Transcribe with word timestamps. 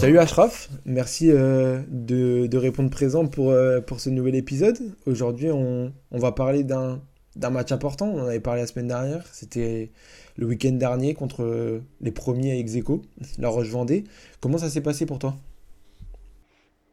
Salut 0.00 0.18
Ashraf, 0.18 0.70
merci 0.86 1.30
euh, 1.30 1.80
de, 1.88 2.56
répondre 2.56 2.88
présent 2.88 3.26
pour, 3.26 3.50
euh, 3.50 3.82
pour 3.82 4.00
ce 4.00 4.08
nouvel 4.08 4.34
épisode. 4.34 4.78
Aujourd'hui, 5.04 5.50
on, 5.50 5.92
on 6.10 6.18
va 6.18 6.32
parler 6.32 6.64
d'un 6.64 7.02
match 7.36 7.70
important. 7.70 8.06
On 8.06 8.22
en 8.22 8.26
avait 8.26 8.40
parlé 8.40 8.62
la 8.62 8.66
semaine 8.66 8.88
dernière. 8.88 9.26
C'était 9.26 9.90
le 10.38 10.46
week-end 10.46 10.72
dernier 10.72 11.12
contre 11.12 11.42
euh, 11.42 11.80
les 12.00 12.12
premiers 12.12 12.52
à 12.52 12.54
Execo, 12.54 13.02
la 13.38 13.50
Roche-Vendée. 13.50 14.04
Comment 14.40 14.56
ça 14.56 14.70
s'est 14.70 14.80
passé 14.80 15.04
pour 15.04 15.18
toi? 15.18 15.34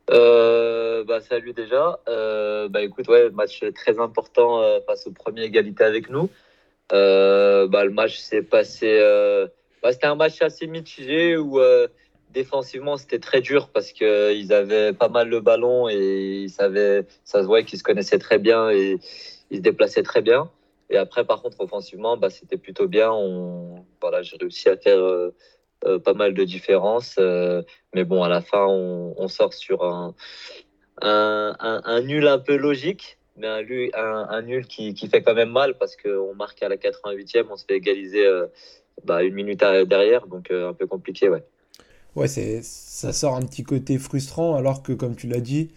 Bah, 0.10 1.21
salut 1.21 1.54
déjà. 1.54 2.01
Bah, 2.05 2.82
écoute, 2.82 3.07
ouais, 3.07 3.29
match 3.29 3.64
très 3.74 3.97
important 4.01 4.61
face 4.86 5.07
au 5.07 5.11
premier 5.11 5.43
égalité 5.43 5.86
avec 5.86 6.10
nous. 6.10 6.29
Bah, 6.89 7.86
le 7.86 7.89
match 7.89 8.18
s'est 8.18 8.42
passé. 8.42 9.00
bah, 9.82 9.93
c'était 9.93 10.07
un 10.07 10.15
match 10.15 10.42
assez 10.42 10.68
mitigé 10.68 11.37
où 11.37 11.57
défensivement 12.37 12.97
c'était 12.97 13.19
très 13.19 13.41
dur 13.41 13.69
parce 13.69 13.91
que 13.91 14.33
ils 14.33 14.54
avaient 14.54 14.93
pas 14.93 15.09
mal 15.09 15.28
le 15.29 15.39
ballon 15.41 15.89
et 15.89 16.43
ils 16.43 16.50
savaient, 16.50 17.05
ça 17.23 17.41
se 17.41 17.47
voyait 17.47 17.65
qu'ils 17.65 17.79
se 17.79 17.83
connaissaient 17.83 18.19
très 18.19 18.39
bien 18.39 18.69
et 18.69 18.97
ils 19.51 19.57
se 19.57 19.61
déplaçaient 19.61 20.04
très 20.04 20.21
bien. 20.21 20.50
Et 20.89 20.97
après, 20.97 21.25
par 21.25 21.42
contre, 21.42 21.59
offensivement, 21.59 22.15
bah, 22.15 22.29
c'était 22.29 22.57
plutôt 22.57 22.87
bien. 22.87 23.11
Voilà, 24.01 24.21
j'ai 24.21 24.37
réussi 24.37 24.69
à 24.69 24.78
faire 24.78 25.00
euh, 25.00 25.36
euh, 25.86 26.00
pas 26.00 26.14
mal 26.14 26.33
de 26.33 26.43
différences. 26.43 27.15
euh, 27.19 27.61
mais 27.93 28.05
bon, 28.05 28.23
à 28.23 28.29
la 28.29 28.42
fin, 28.42 28.65
on, 28.65 29.28
sort 29.28 29.54
sur 29.54 29.83
un, 29.83 30.14
nul 32.03 32.28
un 32.28 32.39
peu 32.39 32.56
logique, 32.56 33.17
mais 33.36 33.47
un, 33.47 34.42
nul 34.44 34.66
qui, 34.67 34.95
fait 35.09 35.22
quand 35.22 35.33
même 35.36 35.52
mal 35.52 35.78
parce 35.78 35.95
qu'on 35.97 36.33
marque 36.36 36.64
à 36.64 36.69
la 36.69 36.78
88e, 36.78 37.47
on 37.50 37.58
se 37.58 37.66
fait 37.66 37.75
égaliser 37.75 38.25
euh, 38.25 38.47
bah, 39.03 39.23
une 39.23 39.33
minute 39.33 39.59
derrière, 39.59 40.28
donc 40.28 40.52
euh, 40.52 40.69
un 40.69 40.73
peu 40.73 40.88
compliqué, 40.88 41.30
ouais. 41.30 41.44
Ouais, 42.16 42.28
c'est, 42.28 42.62
ça 42.64 43.14
sort 43.14 43.36
un 43.36 43.42
petit 43.42 43.64
côté 43.64 43.98
frustrant 43.98 44.56
alors 44.56 44.81
que 44.81 44.94
comme 44.94 45.16
tu 45.16 45.28
l'as 45.28 45.40
dit, 45.40 45.70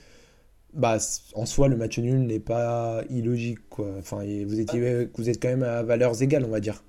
bah, 0.72 0.96
en 1.34 1.46
soi 1.46 1.68
le 1.68 1.76
match 1.76 1.98
nul 1.98 2.20
n'est 2.20 2.40
pas 2.40 3.02
illogique 3.10 3.68
quoi. 3.68 3.88
Enfin, 3.98 4.24
vous 4.46 4.60
étiez, 4.60 5.08
vous 5.14 5.28
êtes 5.28 5.42
quand 5.42 5.48
même 5.48 5.62
à 5.62 5.82
valeurs 5.82 6.22
égales, 6.22 6.44
on 6.44 6.50
va 6.50 6.60
dire. 6.60 6.82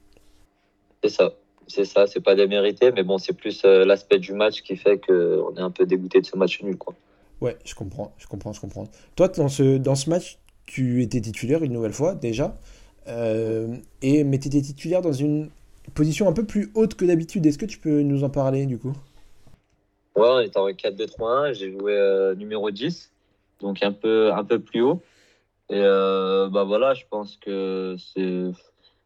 C'est 1.04 1.10
ça, 1.10 1.34
c'est 1.68 1.86
ça, 1.86 2.08
c'est 2.08 2.22
pas 2.22 2.36
démérité, 2.36 2.92
mais 2.92 3.04
bon, 3.04 3.18
c'est 3.18 3.34
plus 3.34 3.64
euh, 3.66 3.86
l'aspect 3.86 4.20
du 4.20 4.34
match 4.34 4.62
qui 4.62 4.76
fait 4.76 5.00
qu'on 5.00 5.56
est 5.56 5.62
un 5.62 5.72
peu 5.72 5.86
dégoûté 5.86 6.22
de 6.22 6.26
ce 6.26 6.38
match 6.38 6.62
nul, 6.62 6.78
quoi. 6.78 6.94
Ouais, 7.42 7.58
je 7.66 7.74
comprends, 7.74 8.14
je 8.20 8.28
comprends, 8.28 8.54
je 8.54 8.62
comprends. 8.62 8.88
Toi, 9.16 9.28
dans 9.30 9.50
ce, 9.50 9.78
dans 9.78 9.96
ce 9.96 10.10
match, 10.10 10.38
tu 10.66 11.02
étais 11.02 11.20
titulaire 11.20 11.64
une 11.64 11.74
nouvelle 11.74 11.94
fois 11.94 12.14
déjà, 12.14 12.56
euh, 13.08 13.76
et 14.04 14.24
mais 14.24 14.38
tu 14.38 14.48
étais 14.48 14.62
titulaire 14.62 15.02
dans 15.02 15.12
une 15.12 15.50
position 15.96 16.28
un 16.30 16.34
peu 16.34 16.46
plus 16.46 16.72
haute 16.76 16.94
que 16.94 17.04
d'habitude. 17.04 17.46
Est-ce 17.46 17.58
que 17.58 17.66
tu 17.66 17.80
peux 17.80 18.02
nous 18.02 18.24
en 18.24 18.30
parler 18.30 18.68
du 18.68 18.78
coup? 18.78 18.94
Ouais, 20.16 20.28
on 20.28 20.40
était 20.42 20.58
en 20.58 20.67
4-2-3-1, 20.70 21.54
j'ai 21.54 21.72
joué 21.72 21.94
euh, 21.94 22.36
numéro 22.36 22.70
10, 22.70 23.12
donc 23.62 23.81
un 23.81 23.94
peu, 23.94 24.31
un 24.34 24.44
peu 24.44 24.59
plus 24.59 24.81
haut. 24.81 25.02
Et 25.70 25.80
euh, 25.80 26.50
bah 26.50 26.66
voilà, 26.66 26.94
je 26.94 27.06
pense 27.09 27.38
que 27.38 27.95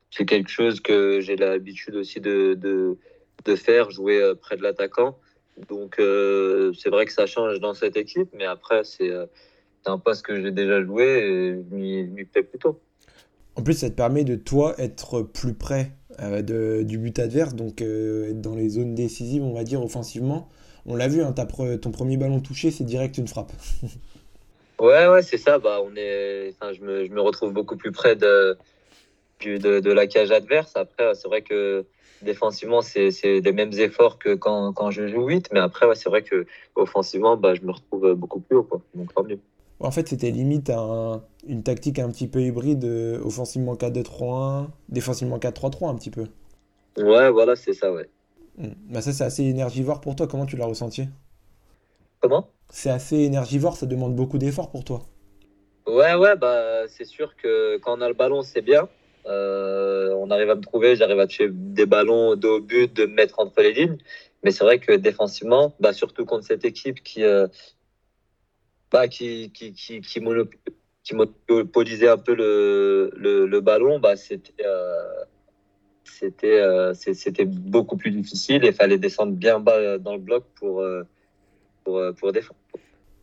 c'est 0.10 0.26
quelque 0.26 0.50
chose 0.50 0.80
que 0.80 1.22
j'ai 1.22 1.36
l'habitude 1.36 1.96
aussi 1.96 2.20
de, 2.20 2.56
de, 2.56 2.98
de 3.46 3.56
faire, 3.56 3.92
jouer 3.92 4.20
euh, 4.20 4.34
près 4.34 4.58
de 4.58 4.64
l'attaquant. 4.64 5.20
Donc 5.70 5.96
c'est 5.98 6.90
vrai 6.90 7.06
que 7.06 7.14
ça 7.14 7.28
change 7.28 7.60
dans 7.60 7.74
cette 7.74 7.96
équipe, 7.96 8.30
mais 8.34 8.46
après 8.46 8.84
c'est 8.84 9.12
un 9.86 9.98
poste 10.00 10.26
que 10.26 10.42
j'ai 10.42 10.52
déjà 10.52 10.84
joué 10.84 11.04
et 11.06 11.52
je 11.54 11.76
m'y 11.76 12.26
plais 12.26 12.44
plutôt. 12.44 12.80
En 13.56 13.62
plus, 13.64 13.76
ça 13.76 13.90
te 13.90 13.96
permet 13.96 14.26
de 14.26 14.36
toi 14.36 14.76
être 14.78 15.22
plus 15.22 15.54
près 15.54 15.94
de- 16.20 16.84
du 16.84 16.98
but 16.98 17.18
adverse, 17.20 17.54
donc 17.56 17.82
être 17.82 18.42
dans 18.42 18.56
les 18.56 18.68
zones 18.68 18.96
décisives, 18.96 19.44
on 19.44 19.54
va 19.54 19.64
dire 19.64 19.82
offensivement. 19.82 20.50
On 20.86 20.96
l'a 20.96 21.08
vu, 21.08 21.22
hein, 21.22 21.32
pre- 21.32 21.80
ton 21.80 21.92
premier 21.92 22.18
ballon 22.18 22.40
touché, 22.40 22.72
c'est 22.72 22.84
direct 22.84 23.18
une 23.18 23.28
frappe. 23.28 23.52
Ouais, 24.80 25.08
ouais, 25.08 25.22
c'est 25.22 25.38
ça. 25.38 25.58
Bah, 25.58 25.80
on 25.84 25.96
est, 25.96 26.54
enfin, 26.54 26.74
je 26.74 26.82
me, 26.82 27.06
je 27.06 27.12
me 27.12 27.22
retrouve 27.22 27.54
beaucoup 27.54 27.78
plus 27.78 27.94
près 27.94 28.16
de, 28.18 28.58
de, 29.46 29.80
de 29.80 29.92
la 29.92 30.06
cage 30.06 30.32
adverse. 30.32 30.74
Après, 30.76 31.16
c'est 31.16 31.28
vrai 31.30 31.44
que 31.44 31.86
défensivement, 32.22 32.82
c'est, 32.82 33.10
c'est 33.12 33.40
les 33.40 33.52
mêmes 33.54 33.72
efforts 33.72 34.20
que 34.20 34.34
quand, 34.36 34.74
quand 34.74 34.92
je 34.92 35.08
joue 35.08 35.28
8. 35.28 35.48
Mais 35.54 35.60
après, 35.62 35.88
ouais, 35.88 35.96
c'est 35.96 36.10
vrai 36.10 36.24
que 36.24 36.46
offensivement, 36.76 37.38
bah, 37.38 37.56
je 37.56 37.62
me 37.62 37.72
retrouve 37.72 38.14
beaucoup 38.16 38.42
plus 38.42 38.58
haut, 38.58 38.64
quoi. 38.64 38.82
Donc, 38.96 39.14
tant 39.14 39.24
mieux. 39.24 39.40
En 39.80 39.92
fait, 39.92 40.08
c'était 40.10 40.32
limite 40.32 40.70
un- 40.70 41.24
une 41.48 41.64
tactique 41.64 42.00
un 42.00 42.10
petit 42.10 42.28
peu 42.28 42.42
hybride, 42.42 42.84
euh, 42.84 43.20
offensivement 43.24 43.76
4-2-3-1, 43.76 44.72
défensivement 44.90 45.40
4-3-3 45.40 45.90
un 45.90 45.96
petit 45.96 46.12
peu. 46.12 46.26
Ouais, 46.98 47.30
voilà, 47.30 47.56
c'est 47.56 47.74
ça, 47.74 47.94
ouais. 47.94 48.10
Bah 48.58 49.02
ça, 49.02 49.12
c'est 49.12 49.24
assez 49.24 49.44
énergivore 49.44 50.02
pour 50.02 50.16
toi. 50.16 50.28
Comment 50.28 50.46
tu 50.46 50.56
l'as 50.56 50.66
ressenti? 50.66 51.08
Comment? 52.20 52.50
C'est 52.70 52.90
assez 52.90 53.18
énergivore, 53.18 53.76
ça 53.78 53.86
demande 53.86 54.16
beaucoup 54.16 54.38
d'efforts 54.38 54.72
pour 54.72 54.84
toi. 54.84 55.06
Ouais, 55.86 56.16
ouais, 56.16 56.36
bah, 56.36 56.88
c'est 56.88 57.06
sûr 57.06 57.36
que 57.36 57.78
quand 57.78 57.98
on 57.98 58.02
a 58.02 58.08
le 58.08 58.16
ballon, 58.16 58.42
c'est 58.42 58.62
bien. 58.62 58.90
Euh, 59.28 60.14
on 60.16 60.32
arrive 60.32 60.50
à 60.50 60.56
me 60.56 60.62
trouver, 60.62 60.96
j'arrive 60.96 61.20
à 61.20 61.28
toucher 61.28 61.50
des 61.52 61.86
ballons 61.86 62.36
de 62.36 62.48
haut 62.48 62.62
but, 62.62 62.92
de 62.94 63.06
me 63.06 63.14
mettre 63.14 63.40
entre 63.40 63.62
les 63.62 63.74
lignes. 63.74 63.98
Mais 64.44 64.52
c'est 64.52 64.64
vrai 64.64 64.80
que 64.80 64.94
défensivement, 64.94 65.76
bah, 65.80 65.94
surtout 65.94 66.26
contre 66.26 66.46
cette 66.46 66.66
équipe 66.66 67.04
qui, 67.04 67.24
euh, 67.24 67.48
bah, 68.92 69.08
qui, 69.08 69.52
qui, 69.52 69.74
qui, 69.74 70.02
qui 70.02 70.20
monopolisait 70.22 72.08
un 72.08 72.18
peu 72.18 72.34
le, 72.34 73.12
le, 73.16 73.46
le 73.46 73.62
ballon, 73.62 74.00
bah, 74.00 74.16
c'était 74.16 74.66
euh, 74.66 75.26
c'était 76.06 76.60
euh, 76.60 76.94
c'était 76.94 77.46
beaucoup 77.46 77.98
plus 77.98 78.12
difficile 78.12 78.64
et 78.64 78.68
il 78.68 78.74
fallait 78.74 78.98
descendre 78.98 79.34
bien 79.34 79.60
bas 79.60 79.98
dans 79.98 80.14
le 80.14 80.22
bloc 80.22 80.44
pour, 80.56 80.82
euh, 80.82 81.04
pour, 81.84 81.98
euh, 81.98 82.12
pour 82.14 82.32
défendre. 82.32 82.60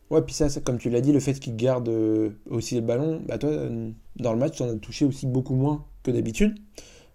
Ouais, 0.09 0.21
puis 0.21 0.33
ça, 0.33 0.49
ça, 0.49 0.61
comme 0.61 0.77
tu 0.77 0.89
l'as 0.89 1.01
dit, 1.01 1.11
le 1.11 1.19
fait 1.19 1.33
qu'il 1.33 1.55
garde 1.55 1.89
euh, 1.89 2.29
aussi 2.49 2.75
le 2.75 2.81
ballon, 2.81 3.21
bah 3.25 3.37
toi, 3.37 3.49
euh, 3.49 3.89
dans 4.17 4.33
le 4.33 4.39
match, 4.39 4.57
tu 4.57 4.63
en 4.63 4.69
as 4.69 4.75
touché 4.75 5.05
aussi 5.05 5.25
beaucoup 5.25 5.55
moins 5.55 5.85
que 6.03 6.11
d'habitude. 6.11 6.55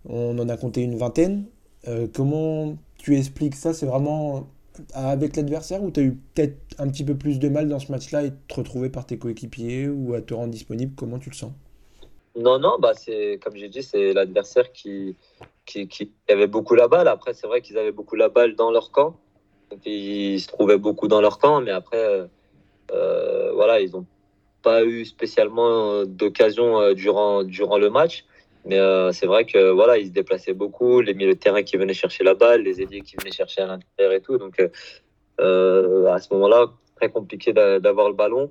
On 0.04 0.36
en 0.38 0.48
a 0.48 0.56
compté 0.56 0.82
une 0.82 0.96
vingtaine. 0.96 1.44
Euh, 1.86 2.08
comment 2.12 2.76
tu 2.96 3.16
expliques 3.16 3.54
ça? 3.54 3.72
C'est 3.72 3.86
vraiment 3.86 4.48
avec 4.94 5.36
l'adversaire 5.36 5.82
ou 5.82 5.90
tu 5.90 6.00
as 6.00 6.02
eu 6.04 6.12
peut-être 6.34 6.58
un 6.78 6.88
petit 6.88 7.04
peu 7.04 7.16
plus 7.16 7.38
de 7.38 7.48
mal 7.48 7.68
dans 7.68 7.78
ce 7.78 7.92
match-là 7.92 8.24
et 8.24 8.32
te 8.48 8.54
retrouver 8.54 8.90
par 8.90 9.06
tes 9.06 9.18
coéquipiers 9.18 9.88
ou 9.88 10.14
à 10.14 10.20
te 10.20 10.34
rendre 10.34 10.52
disponible? 10.52 10.92
Comment 10.96 11.18
tu 11.18 11.30
le 11.30 11.34
sens? 11.34 11.52
Non, 12.36 12.58
non, 12.58 12.78
bah 12.80 12.92
c'est 12.94 13.40
comme 13.42 13.56
j'ai 13.56 13.68
dit, 13.68 13.82
c'est 13.82 14.12
l'adversaire 14.12 14.72
qui, 14.72 15.16
qui, 15.68 15.86
qui 15.86 16.12
avait 16.28 16.46
beaucoup 16.46 16.74
la 16.74 16.88
balle. 16.88 17.08
Après, 17.08 17.34
c'est 17.34 17.46
vrai 17.46 17.60
qu'ils 17.60 17.78
avaient 17.78 17.92
beaucoup 17.92 18.16
la 18.16 18.28
balle 18.28 18.56
dans 18.56 18.70
leur 18.70 18.90
camp. 18.90 19.20
Ils 19.84 20.40
se 20.40 20.48
trouvaient 20.48 20.78
beaucoup 20.78 21.08
dans 21.08 21.20
leur 21.20 21.38
camp, 21.38 21.60
mais 21.60 21.70
après, 21.70 22.02
euh, 22.02 22.26
euh, 22.92 23.52
voilà, 23.52 23.80
ils 23.80 23.92
n'ont 23.92 24.06
pas 24.62 24.82
eu 24.84 25.04
spécialement 25.04 26.04
d'occasion 26.06 26.80
euh, 26.80 26.94
durant, 26.94 27.42
le 27.42 27.90
match. 27.90 28.24
Mais 28.64 28.80
c'est 29.12 29.26
vrai 29.26 29.46
que 29.46 29.70
voilà, 29.70 29.96
ils 29.98 30.08
se 30.08 30.12
déplaçaient 30.12 30.52
beaucoup, 30.52 31.00
les 31.00 31.14
milieux 31.14 31.34
de 31.34 31.38
terrain 31.38 31.62
qui 31.62 31.76
venaient 31.76 31.94
chercher 31.94 32.22
la 32.24 32.34
balle, 32.34 32.62
les 32.62 32.82
ailiers 32.82 33.00
qui 33.00 33.16
venaient 33.16 33.30
chercher 33.30 33.62
à 33.62 33.66
l'intérieur 33.66 34.12
et 34.12 34.20
tout. 34.20 34.36
Donc 34.36 34.60
à 34.60 36.18
ce 36.18 36.34
moment-là, 36.34 36.66
très 36.96 37.08
compliqué 37.08 37.52
d'a- 37.52 37.78
d'avoir 37.78 38.08
le 38.08 38.14
ballon 38.14 38.50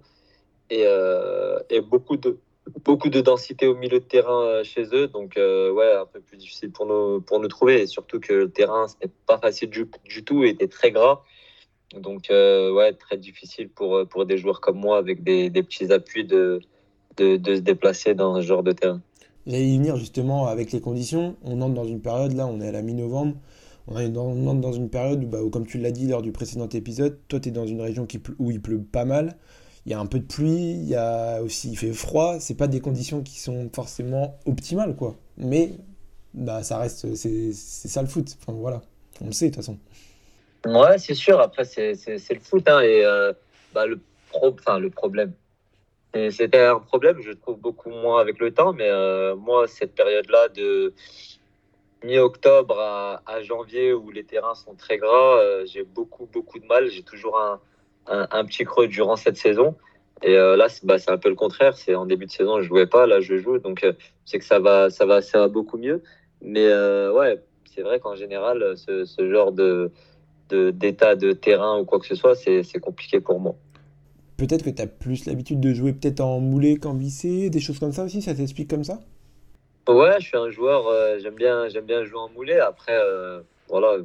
et 0.71 1.81
beaucoup 1.81 2.17
de 2.17 2.39
beaucoup 2.83 3.09
de 3.09 3.21
densité 3.21 3.67
au 3.67 3.75
milieu 3.75 3.99
de 3.99 4.05
terrain 4.05 4.41
euh, 4.41 4.63
chez 4.63 4.85
eux. 4.93 5.07
Donc 5.07 5.37
euh, 5.37 5.71
ouais, 5.71 5.93
un 5.93 6.05
peu 6.05 6.19
plus 6.19 6.37
difficile 6.37 6.71
pour 6.71 6.85
nous 6.85 7.21
pour 7.21 7.39
nous 7.39 7.47
trouver 7.47 7.81
et 7.81 7.87
surtout 7.87 8.19
que 8.19 8.33
le 8.33 8.49
terrain 8.49 8.87
c'était 8.87 9.11
pas 9.25 9.37
facile 9.37 9.69
du, 9.69 9.89
du 10.05 10.23
tout, 10.23 10.43
et 10.43 10.49
était 10.49 10.67
très 10.67 10.91
gras. 10.91 11.21
Donc 11.95 12.29
euh, 12.29 12.73
ouais, 12.73 12.93
très 12.93 13.17
difficile 13.17 13.69
pour 13.69 14.07
pour 14.07 14.25
des 14.25 14.37
joueurs 14.37 14.61
comme 14.61 14.79
moi 14.79 14.97
avec 14.97 15.23
des, 15.23 15.49
des 15.49 15.63
petits 15.63 15.91
appuis 15.93 16.25
de, 16.25 16.61
de 17.17 17.55
se 17.55 17.61
déplacer 17.61 18.13
dans 18.13 18.35
ce 18.35 18.41
genre 18.41 18.63
de 18.63 18.73
terrain. 18.73 19.01
J'allais 19.47 19.65
y 19.65 19.77
venir 19.77 19.95
justement 19.95 20.47
avec 20.47 20.73
les 20.73 20.81
conditions. 20.81 21.37
On 21.41 21.61
entre 21.61 21.73
dans 21.73 21.85
une 21.85 22.01
période, 22.01 22.33
là, 22.33 22.45
on 22.47 22.59
est 22.59 22.67
à 22.67 22.71
la 22.73 22.81
mi-novembre. 22.81 23.37
On 23.87 23.95
on 23.95 24.47
entre 24.47 24.59
dans 24.59 24.73
une 24.73 24.89
période 24.89 25.23
où, 25.23 25.27
bah, 25.27 25.39
comme 25.49 25.65
tu 25.65 25.77
l'as 25.77 25.91
dit 25.91 26.05
lors 26.05 26.21
du 26.21 26.33
précédent 26.33 26.67
épisode, 26.67 27.17
toi, 27.29 27.39
tu 27.39 27.47
es 27.47 27.51
dans 27.53 27.65
une 27.65 27.79
région 27.79 28.05
qui, 28.05 28.21
où 28.39 28.51
il 28.51 28.61
pleut 28.61 28.81
pas 28.81 29.05
mal. 29.05 29.37
Il 29.87 29.91
y 29.91 29.93
a 29.93 29.99
un 30.01 30.05
peu 30.05 30.19
de 30.19 30.25
pluie, 30.25 30.73
il 30.73 30.89
y 30.89 30.95
a 30.95 31.41
aussi, 31.41 31.71
il 31.71 31.77
fait 31.77 31.93
froid. 31.93 32.41
C'est 32.41 32.57
pas 32.57 32.67
des 32.67 32.81
conditions 32.81 33.23
qui 33.23 33.39
sont 33.39 33.69
forcément 33.73 34.37
optimales, 34.45 34.97
quoi. 34.97 35.15
Mais, 35.37 35.71
bah, 36.33 36.61
ça 36.61 36.77
reste, 36.77 37.15
c'est 37.15 37.53
ça 37.53 38.01
le 38.01 38.09
foot. 38.09 38.37
Voilà. 38.47 38.81
On 39.21 39.27
le 39.27 39.31
sait, 39.31 39.45
de 39.45 39.55
toute 39.55 39.63
façon. 39.63 39.77
Ouais, 40.65 40.97
c'est 40.97 41.13
sûr. 41.13 41.39
Après, 41.39 41.63
c'est 41.63 41.93
le 42.05 42.39
foot 42.41 42.67
hein, 42.67 42.81
et 42.81 43.05
euh, 43.05 43.31
bah 43.73 43.85
le 43.85 44.89
problème. 44.89 45.31
C'était 46.31 46.65
un 46.65 46.79
problème, 46.79 47.21
je 47.21 47.31
trouve 47.31 47.57
beaucoup 47.57 47.89
moins 47.89 48.19
avec 48.19 48.39
le 48.39 48.53
temps, 48.53 48.73
mais 48.73 48.89
euh, 48.89 49.37
moi, 49.37 49.67
cette 49.67 49.95
période-là 49.95 50.49
de 50.49 50.93
mi-octobre 52.03 52.77
à, 52.77 53.21
à 53.25 53.41
janvier 53.41 53.93
où 53.93 54.11
les 54.11 54.25
terrains 54.25 54.55
sont 54.55 54.73
très 54.73 54.97
gras, 54.97 55.37
euh, 55.37 55.65
j'ai 55.65 55.83
beaucoup, 55.83 56.25
beaucoup 56.25 56.59
de 56.59 56.65
mal. 56.65 56.89
J'ai 56.89 57.03
toujours 57.03 57.39
un, 57.39 57.61
un, 58.09 58.27
un 58.31 58.45
petit 58.45 58.63
creux 58.63 58.87
durant 58.87 59.15
cette 59.15 59.37
saison. 59.37 59.75
Et 60.23 60.35
euh, 60.35 60.55
là, 60.55 60.67
c'est 60.69 60.85
bah, 60.85 60.97
c'est 60.97 61.11
un 61.11 61.17
peu 61.17 61.29
le 61.29 61.35
contraire. 61.35 61.77
C'est 61.77 61.95
en 61.95 62.05
début 62.05 62.25
de 62.25 62.31
saison, 62.31 62.61
je 62.61 62.67
jouais 62.67 62.87
pas, 62.87 63.05
là, 63.05 63.19
je 63.19 63.37
joue. 63.37 63.59
Donc, 63.59 63.83
euh, 63.83 63.93
c'est 64.25 64.39
que 64.39 64.45
ça 64.45 64.59
va, 64.59 64.89
ça 64.89 65.05
va, 65.05 65.21
ça 65.21 65.39
va 65.39 65.47
beaucoup 65.47 65.77
mieux. 65.77 66.01
Mais 66.41 66.65
euh, 66.65 67.11
ouais, 67.13 67.41
c'est 67.73 67.81
vrai 67.81 67.99
qu'en 67.99 68.15
général, 68.15 68.75
ce, 68.77 69.05
ce 69.05 69.31
genre 69.31 69.51
de, 69.51 69.91
d'état 70.49 71.15
de, 71.15 71.33
terrain 71.33 71.79
ou 71.79 71.85
quoi 71.85 71.99
que 71.99 72.07
ce 72.07 72.15
soit, 72.15 72.35
c'est 72.35 72.79
compliqué 72.79 73.19
pour 73.19 73.39
moi. 73.39 73.55
Peut-être 74.37 74.63
que 74.63 74.69
tu 74.69 74.81
as 74.81 74.87
plus 74.87 75.25
l'habitude 75.25 75.59
de 75.59 75.73
jouer 75.73 75.93
peut-être 75.93 76.21
en 76.21 76.39
moulé 76.39 76.77
qu'en 76.77 76.93
vissé, 76.93 77.49
des 77.49 77.59
choses 77.59 77.79
comme 77.79 77.91
ça 77.91 78.03
aussi, 78.03 78.21
ça 78.21 78.35
t'explique 78.35 78.69
comme 78.69 78.83
ça? 78.83 78.99
Ouais, 79.87 80.19
je 80.19 80.27
suis 80.27 80.37
un 80.37 80.49
joueur, 80.49 80.87
euh, 80.87 81.17
j'aime 81.19 81.35
bien, 81.35 81.69
j'aime 81.69 81.85
bien 81.85 82.03
jouer 82.03 82.19
en 82.19 82.29
moulé. 82.29 82.59
Après, 82.59 82.93
euh, 82.93 83.41
voilà, 83.69 83.97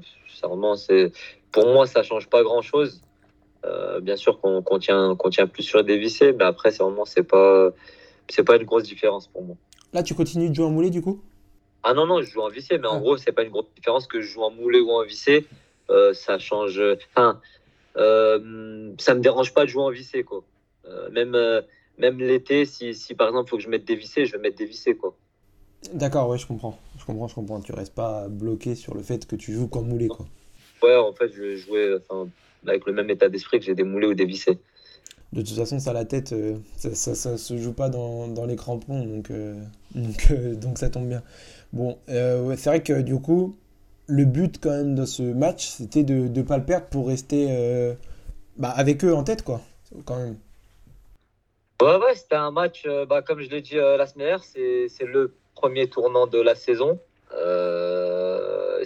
c'est, 0.77 1.13
pour 1.51 1.67
moi, 1.67 1.87
ça 1.87 2.03
change 2.03 2.29
pas 2.29 2.43
grand-chose. 2.43 3.03
Euh, 3.65 4.01
bien 4.01 4.17
sûr 4.17 4.41
qu'on 4.41 4.63
tient, 4.79 5.17
tient, 5.31 5.47
plus 5.47 5.63
sur 5.63 5.85
des 5.85 5.97
vissés, 5.97 6.33
mais 6.33 6.45
après, 6.45 6.71
c'est 6.71 6.83
vraiment, 6.83 7.05
c'est 7.05 7.23
pas, 7.23 7.71
c'est 8.29 8.45
pas 8.45 8.57
une 8.57 8.65
grosse 8.65 8.85
différence 8.85 9.29
pour 9.29 9.43
moi. 9.43 9.57
Là, 9.93 10.03
tu 10.03 10.15
continues 10.15 10.51
de 10.51 10.55
jouer 10.55 10.65
en 10.65 10.71
moulé 10.71 10.91
du 10.91 11.03
coup? 11.03 11.21
Ah 11.83 11.95
non, 11.95 12.07
non, 12.07 12.23
je 12.23 12.31
joue 12.31 12.41
en 12.41 12.49
vissé, 12.49 12.79
mais 12.79 12.89
en 12.89 12.97
ah. 12.97 13.01
gros, 13.01 13.17
c'est 13.17 13.33
pas 13.33 13.43
une 13.43 13.51
grosse 13.51 13.73
différence 13.75 14.07
que 14.07 14.21
je 14.21 14.27
joue 14.27 14.43
en 14.43 14.51
moulé 14.51 14.81
ou 14.81 14.91
en 14.91 15.05
vissé. 15.05 15.47
Euh, 15.91 16.13
ça 16.13 16.39
change. 16.39 16.81
Enfin, 17.11 17.41
euh, 17.97 18.93
ça 18.99 19.15
me 19.15 19.21
dérange 19.21 19.53
pas 19.53 19.65
de 19.65 19.71
jouer 19.71 19.83
en 19.83 19.91
vissé, 19.91 20.25
quoi. 20.25 20.43
Même 21.13 21.37
même 21.99 22.19
l'été, 22.19 22.65
si, 22.65 22.95
si, 22.95 23.15
par 23.15 23.29
exemple, 23.29 23.49
il 23.49 23.51
faut 23.51 23.57
que 23.57 23.63
je 23.63 23.69
mette 23.69 23.85
des 23.85 23.95
vissés, 23.95 24.27
je 24.27 24.33
vais 24.33 24.39
mettre 24.39 24.57
des 24.57 24.65
vissés, 24.65 24.97
quoi. 24.97 25.15
D'accord, 25.93 26.29
ouais, 26.29 26.39
je 26.39 26.47
comprends. 26.47 26.79
Je 26.99 27.05
comprends, 27.05 27.29
je 27.29 27.35
comprends. 27.35 27.61
Tu 27.61 27.73
restes 27.73 27.95
pas 27.95 28.29
bloqué 28.29 28.75
sur 28.75 28.95
le 28.95 29.03
fait 29.03 29.27
que 29.27 29.37
tu 29.37 29.53
joues 29.53 29.69
qu'en 29.69 29.83
moulé, 29.83 30.09
quoi. 30.09 30.27
Ouais, 30.83 30.97
en 30.97 31.13
fait, 31.13 31.33
je 31.33 31.57
jouais 31.57 31.95
avec 32.67 32.87
le 32.87 32.93
même 32.93 33.11
état 33.11 33.29
d'esprit 33.29 33.59
que 33.59 33.65
j'ai 33.65 33.75
des 33.75 33.85
moulés 33.85 34.07
ou 34.07 34.15
des 34.15 34.25
vissés. 34.25 34.59
De 35.33 35.41
toute 35.41 35.57
façon, 35.57 35.79
ça 35.79 35.93
la 35.93 36.05
tête, 36.05 36.35
ça, 36.77 37.15
ça, 37.15 37.39
se 37.39 37.57
joue 37.57 37.73
pas 37.73 37.89
dans, 37.89 38.29
dans 38.29 38.45
les 38.45 38.57
crampons, 38.57 39.05
donc, 39.05 39.33
donc, 39.95 40.33
donc, 40.61 40.79
ça 40.79 40.91
tombe 40.91 41.09
bien. 41.09 41.23
Bon, 41.73 41.99
c'est 42.07 42.67
vrai 42.67 42.83
que 42.83 43.01
du 43.01 43.19
coup, 43.19 43.57
le 44.07 44.25
but 44.25 44.59
quand 44.61 44.71
même 44.71 44.95
de 44.95 45.05
ce 45.05 45.23
match, 45.23 45.67
c'était 45.67 46.03
de 46.03 46.29
ne 46.29 46.43
pas 46.43 46.59
le 46.59 46.65
perdre 46.65 46.87
pour 46.87 47.09
rester 47.09 47.47
euh, 47.51 47.95
bah, 48.57 48.71
avec 48.71 49.05
eux 49.05 49.15
en 49.15 49.25
tête, 49.25 49.43
quoi, 49.43 49.61
quand 50.05 50.19
même. 50.19 50.37
Ouais, 51.81 51.97
ouais, 51.97 52.15
c'était 52.15 52.37
un 52.37 52.51
match, 52.51 52.85
euh, 52.87 53.07
bah, 53.07 53.23
comme 53.23 53.41
je 53.41 53.49
l'ai 53.49 53.63
dit 53.63 53.79
euh, 53.79 53.97
la 53.97 54.07
semaine 54.07 54.29
dernière, 54.29 54.45
c'est 54.45 55.07
le 55.07 55.35
premier 55.55 55.89
tournant 55.89 56.27
de 56.27 56.41
la 56.41 56.55
saison. 56.55 56.99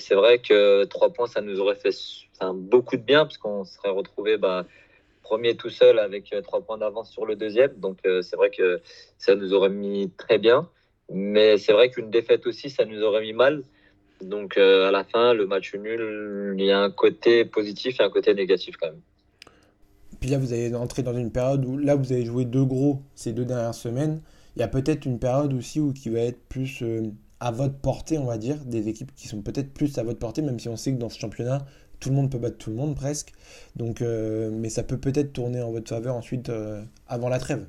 C'est 0.07 0.15
vrai 0.15 0.39
que 0.39 0.85
trois 0.85 1.13
points, 1.13 1.27
ça 1.27 1.41
nous 1.41 1.59
aurait 1.59 1.75
fait 1.75 1.91
beaucoup 2.55 2.97
de 2.97 3.03
bien, 3.03 3.25
parce 3.25 3.39
qu'on 3.39 3.65
serait 3.65 3.91
retrouvé 3.91 4.37
bah, 4.37 4.65
premier 5.23 5.57
tout 5.57 5.71
seul 5.71 5.99
avec 5.99 6.33
trois 6.45 6.61
points 6.61 6.79
d'avance 6.79 7.11
sur 7.11 7.27
le 7.27 7.35
deuxième. 7.35 7.75
Donc 7.79 7.99
c'est 8.05 8.37
vrai 8.37 8.51
que 8.51 8.81
ça 9.19 9.35
nous 9.35 9.53
aurait 9.53 9.71
mis 9.71 10.11
très 10.17 10.39
bien. 10.39 10.69
Mais 11.13 11.57
c'est 11.59 11.73
vrai 11.73 11.91
qu'une 11.91 12.11
défaite 12.11 12.47
aussi, 12.47 12.71
ça 12.71 12.85
nous 12.85 13.03
aurait 13.03 13.23
mis 13.23 13.33
mal. 13.33 13.63
Donc 14.21 14.57
euh, 14.57 14.89
à 14.89 14.93
la 14.93 15.03
fin, 15.03 15.35
le 15.35 15.47
match 15.47 15.75
nul, 15.75 16.55
il 16.57 16.65
y 16.65 16.71
a 16.71 16.81
un 16.81 16.91
côté 16.91 17.45
positif 17.45 18.01
et 18.01 18.05
un 18.05 18.11
côté 18.11 18.33
négatif 18.35 18.77
quand 18.77 18.87
même. 18.87 19.01
Puis 20.21 20.31
là, 20.31 20.39
vous 20.39 20.53
allez 20.53 20.75
entrer 20.75 21.03
dans 21.03 21.17
une 21.17 21.33
période 21.33 21.65
où 21.65 21.77
là, 21.77 21.97
vous 21.97 22.13
avez 22.13 22.25
joué 22.25 22.45
deux 22.45 22.65
gros 22.65 23.03
ces 23.15 23.33
deux 23.33 23.45
dernières 23.45 23.75
semaines. 23.75 24.23
Il 24.55 24.61
y 24.61 24.63
a 24.63 24.69
peut-être 24.69 25.05
une 25.05 25.19
période 25.19 25.53
aussi 25.53 25.81
où 25.81 25.93
qui 25.93 26.09
va 26.09 26.21
être 26.21 26.41
plus 26.49 26.83
euh, 26.83 27.11
à 27.41 27.51
votre 27.51 27.79
portée, 27.79 28.19
on 28.19 28.25
va 28.25 28.39
dire, 28.39 28.57
des 28.65 28.89
équipes 28.89 29.15
qui 29.15 29.29
sont 29.29 29.43
peut-être 29.43 29.73
plus 29.73 29.99
à 29.99 30.03
votre 30.03 30.19
portée, 30.19 30.43
même 30.43 30.59
si 30.59 30.69
on 30.69 30.77
sait 30.77 30.93
que 30.93 30.99
dans 30.99 31.09
ce 31.09 31.19
championnat, 31.19 31.67
tout 32.01 32.11
le 32.11 32.15
monde 32.15 32.31
peut 32.31 32.39
battre 32.39 32.59
tout 32.59 32.71
le 32.71 32.77
monde 32.77 32.95
presque. 32.95 33.33
Donc, 33.77 34.03
euh, 34.03 34.51
mais 34.53 34.69
ça 34.69 34.83
peut 34.83 34.99
peut-être 34.99 35.33
tourner 35.33 35.63
en 35.63 35.71
votre 35.71 35.89
faveur 35.89 36.15
ensuite 36.15 36.51
avant 37.09 37.29
la 37.29 37.39
trêve. 37.39 37.67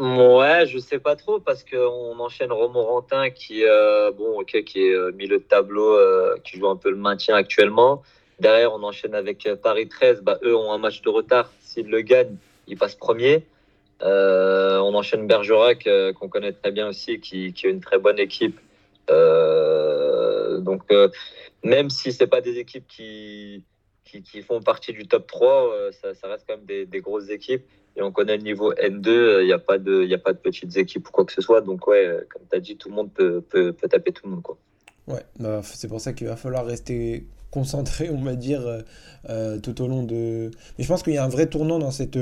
Ouais, 0.00 0.64
je 0.66 0.78
sais 0.78 0.98
pas 0.98 1.14
trop 1.14 1.40
parce 1.40 1.62
qu'on 1.62 2.18
enchaîne 2.18 2.50
Romorantin 2.50 3.28
qui, 3.28 3.64
euh, 3.66 4.10
bon, 4.12 4.42
qui 4.44 4.56
est 4.56 4.94
euh, 4.94 5.12
milieu 5.12 5.36
de 5.36 5.42
tableau, 5.42 5.92
euh, 5.94 6.36
qui 6.42 6.58
joue 6.58 6.68
un 6.68 6.76
peu 6.76 6.88
le 6.88 6.96
maintien 6.96 7.34
actuellement. 7.34 8.02
Derrière, 8.38 8.72
on 8.72 8.82
enchaîne 8.82 9.14
avec 9.14 9.46
Paris 9.62 9.88
13. 9.88 10.22
Bah, 10.22 10.38
eux 10.42 10.56
ont 10.56 10.72
un 10.72 10.78
match 10.78 11.02
de 11.02 11.10
retard. 11.10 11.52
S'ils 11.60 11.90
le 11.90 12.00
gagnent, 12.00 12.36
ils 12.66 12.78
passent 12.78 12.94
premier. 12.94 13.44
On 14.02 14.94
enchaîne 14.94 15.26
Bergerac, 15.26 15.88
qu'on 16.18 16.28
connaît 16.28 16.52
très 16.52 16.72
bien 16.72 16.88
aussi, 16.88 17.20
qui, 17.20 17.52
qui, 17.52 17.66
a 17.66 17.70
une 17.70 17.80
très 17.80 17.98
bonne 17.98 18.18
équipe. 18.18 18.58
donc, 19.08 20.82
même 21.62 21.90
si 21.90 22.12
c'est 22.12 22.26
pas 22.26 22.40
des 22.40 22.58
équipes 22.58 22.86
qui, 22.88 23.64
qui, 24.04 24.42
font 24.42 24.60
partie 24.60 24.92
du 24.92 25.06
top 25.06 25.26
3, 25.26 25.90
ça, 25.92 26.28
reste 26.28 26.44
quand 26.48 26.56
même 26.56 26.86
des, 26.86 27.00
grosses 27.00 27.30
équipes 27.30 27.64
et 27.96 28.02
on 28.02 28.12
connaît 28.12 28.36
le 28.36 28.42
niveau 28.42 28.72
N2, 28.72 29.00
il 29.04 29.08
euh, 29.08 29.44
n'y 29.44 29.52
a, 29.52 29.58
pas 29.58 29.78
de, 29.78 30.12
a 30.12 30.18
pas 30.18 30.32
de 30.32 30.38
petites 30.38 30.76
équipes 30.76 31.08
ou 31.08 31.10
quoi 31.10 31.24
que 31.24 31.32
ce 31.32 31.40
soit. 31.40 31.60
Donc, 31.60 31.86
ouais, 31.86 32.06
euh, 32.06 32.24
comme 32.32 32.42
tu 32.50 32.56
as 32.56 32.60
dit, 32.60 32.76
tout 32.76 32.88
le 32.88 32.94
monde 32.94 33.12
peut, 33.12 33.40
peut, 33.40 33.72
peut, 33.72 33.88
taper 33.88 34.12
tout 34.12 34.26
le 34.26 34.32
monde. 34.32 34.42
Quoi. 34.42 34.56
Ouais, 35.08 35.24
bah, 35.38 35.60
c'est 35.64 35.88
pour 35.88 36.00
ça 36.00 36.12
qu'il 36.12 36.28
va 36.28 36.36
falloir 36.36 36.64
rester 36.64 37.26
concentré, 37.50 38.10
on 38.10 38.22
va 38.22 38.36
dire, 38.36 38.62
euh, 39.28 39.58
tout 39.58 39.82
au 39.82 39.88
long 39.88 40.04
de. 40.04 40.50
Mais 40.78 40.84
je 40.84 40.88
pense 40.88 41.02
qu'il 41.02 41.14
y 41.14 41.18
a 41.18 41.24
un 41.24 41.28
vrai 41.28 41.46
tournant 41.46 41.78
dans 41.78 41.90
cette 41.90 42.18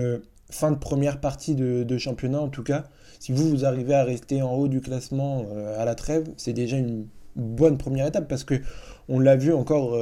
fin 0.50 0.70
de 0.70 0.78
première 0.78 1.20
partie 1.20 1.54
de, 1.54 1.98
championnat, 1.98 2.40
en 2.40 2.48
tout 2.48 2.62
cas. 2.62 2.84
Si 3.20 3.32
vous, 3.32 3.48
vous 3.48 3.64
arrivez 3.64 3.94
à 3.94 4.04
rester 4.04 4.42
en 4.42 4.54
haut 4.54 4.68
du 4.68 4.80
classement 4.80 5.46
à 5.76 5.84
la 5.84 5.94
trêve, 5.94 6.28
c'est 6.36 6.52
déjà 6.52 6.76
une 6.76 7.06
bonne 7.36 7.78
première 7.78 8.06
étape 8.06 8.28
parce 8.28 8.44
que 8.44 8.54
on 9.08 9.20
l'a 9.20 9.36
vu 9.36 9.52
encore 9.52 9.98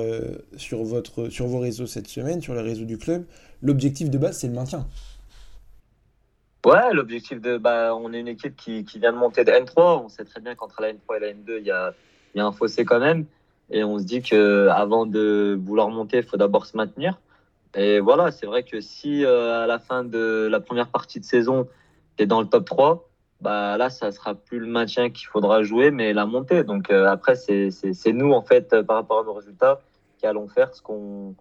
sur, 0.57 0.85
votre, 0.85 1.29
sur 1.29 1.47
vos 1.47 1.59
réseaux 1.59 1.87
cette 1.87 2.09
semaine, 2.09 2.41
sur 2.41 2.55
les 2.55 2.61
réseaux 2.61 2.85
du 2.85 2.99
club. 2.99 3.25
L'objectif 3.63 4.11
de 4.11 4.19
base, 4.19 4.39
c'est 4.39 4.49
le 4.49 4.53
maintien. 4.53 4.87
Ouais, 6.67 6.93
l'objectif 6.93 7.41
de. 7.41 7.59
Bah, 7.59 7.95
on 7.95 8.13
est 8.13 8.19
une 8.19 8.27
équipe 8.27 8.57
qui, 8.57 8.83
vient 8.99 9.13
de 9.13 9.17
monter 9.17 9.45
de 9.45 9.53
N3. 9.53 10.03
On 10.05 10.09
sait 10.09 10.25
très 10.25 10.41
bien 10.41 10.57
qu'entre 10.57 10.83
la 10.83 10.93
N3 10.93 11.17
et 11.17 11.21
la 11.21 11.33
N2, 11.33 11.59
il 11.61 11.65
y 11.65 11.71
a, 11.71 11.95
y 12.35 12.41
a 12.41 12.45
un 12.45 12.51
fossé 12.51 12.85
quand 12.85 12.99
même. 12.99 13.27
Et 13.71 13.85
on 13.85 14.01
se 14.01 14.05
dit 14.05 14.21
que 14.21 14.67
avant 14.69 15.07
de 15.07 15.57
vouloir 15.63 15.89
monter, 15.91 16.17
il 16.19 16.23
faut 16.25 16.37
d'abord 16.37 16.67
se 16.67 16.77
maintenir. 16.77 17.21
Et 17.75 18.01
voilà, 18.01 18.31
c'est 18.31 18.47
vrai 18.47 18.63
que 18.63 18.81
si 18.81 19.25
euh, 19.25 19.65
à 19.65 19.67
la 19.67 19.79
fin 19.79 20.05
de 20.05 20.49
la 20.51 20.61
première 20.61 20.89
partie 20.89 21.21
de 21.21 21.25
saison, 21.25 21.69
tu 22.17 22.25
es 22.25 22.27
dans 22.27 22.41
le 22.41 22.47
top 22.47 22.65
3, 22.65 23.09
bah 23.41 23.77
là, 23.77 23.91
ça 23.91 24.13
sera 24.13 24.35
plus 24.35 24.59
le 24.59 24.67
maintien 24.67 25.11
qu'il 25.11 25.27
faudra 25.27 25.63
jouer, 25.63 25.91
mais 25.91 26.13
la 26.13 26.27
montée. 26.27 26.65
Donc 26.65 26.91
euh, 26.91 27.07
après, 27.09 27.37
c'est 27.37 28.13
nous, 28.13 28.33
en 28.33 28.43
fait, 28.43 28.81
par 28.83 28.97
rapport 28.97 29.21
à 29.21 29.25
nos 29.25 29.35
résultats, 29.35 29.81
qui 30.19 30.27
allons 30.27 30.49
faire 30.49 30.75
ce 30.75 30.83
qu'on 30.83 31.35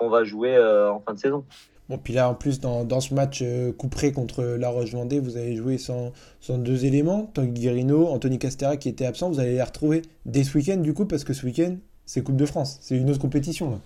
va 0.00 0.24
jouer 0.24 0.54
euh, 0.56 0.92
en 0.92 1.00
fin 1.00 1.14
de 1.14 1.18
saison. 1.18 1.44
Bon, 1.88 1.98
puis 1.98 2.12
là, 2.12 2.28
en 2.28 2.34
plus, 2.34 2.60
dans, 2.60 2.84
dans 2.84 3.00
ce 3.00 3.12
match 3.12 3.40
euh, 3.42 3.72
couperé 3.72 4.12
contre 4.12 4.42
La 4.42 4.68
Roche-Vendée, 4.68 5.18
vous 5.18 5.36
avez 5.36 5.56
joué 5.56 5.78
sans, 5.78 6.12
sans, 6.40 6.58
deux 6.58 6.84
éléments. 6.84 7.30
Tanguy 7.34 7.60
Guerino, 7.60 8.08
Anthony 8.08 8.38
Castera 8.38 8.76
qui 8.76 8.88
était 8.88 9.04
absent. 9.04 9.30
Vous 9.30 9.40
allez 9.40 9.54
les 9.54 9.62
retrouver 9.62 10.02
dès 10.24 10.44
ce 10.44 10.56
week-end, 10.56 10.76
du 10.76 10.94
coup, 10.94 11.06
parce 11.06 11.24
que 11.24 11.32
ce 11.32 11.44
week-end, 11.44 11.76
c'est 12.06 12.22
Coupe 12.22 12.36
de 12.36 12.46
France. 12.46 12.78
C'est 12.80 12.96
une 12.96 13.10
autre 13.10 13.20
compétition. 13.20 13.80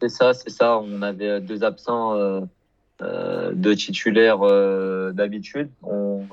C'est 0.00 0.08
ça, 0.08 0.32
c'est 0.34 0.50
ça. 0.50 0.78
On 0.78 1.02
avait 1.02 1.40
deux 1.40 1.64
absents, 1.64 2.14
euh, 2.14 2.40
euh 3.02 3.52
deux 3.52 3.76
titulaires 3.76 4.42
euh, 4.42 5.12
d'habitude 5.12 5.70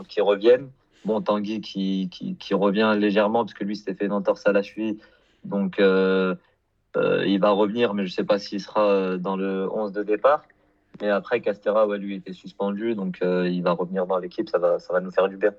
qui 0.07 0.21
reviennent. 0.21 0.69
Bon, 1.05 1.21
Tanguy 1.21 1.61
qui, 1.61 2.53
revient 2.53 2.95
légèrement, 2.97 3.45
parce 3.45 3.53
que 3.53 3.63
lui 3.63 3.75
s'était 3.75 3.93
fait 3.93 4.05
une 4.05 4.13
entorse 4.13 4.45
à 4.45 4.51
la 4.51 4.61
cheville. 4.61 4.97
Donc, 5.45 5.77
il 5.79 7.39
va 7.39 7.49
revenir, 7.51 7.93
mais 7.93 8.05
je 8.05 8.11
ne 8.11 8.13
sais 8.13 8.23
pas 8.23 8.39
s'il 8.39 8.59
sera 8.59 9.17
dans 9.17 9.37
le 9.37 9.69
11 9.71 9.93
de 9.93 10.03
départ. 10.03 10.43
Mais 11.01 11.09
après, 11.09 11.41
Castera, 11.41 11.87
ouais, 11.87 11.97
lui, 11.97 12.15
était 12.15 12.33
suspendu, 12.33 12.95
donc 12.95 13.19
euh, 13.21 13.47
il 13.47 13.61
va 13.61 13.71
revenir 13.71 14.07
dans 14.07 14.17
l'équipe, 14.17 14.49
ça 14.49 14.57
va, 14.57 14.79
ça 14.79 14.93
va 14.93 14.99
nous 14.99 15.11
faire 15.11 15.29
du 15.29 15.37
bien. 15.37 15.53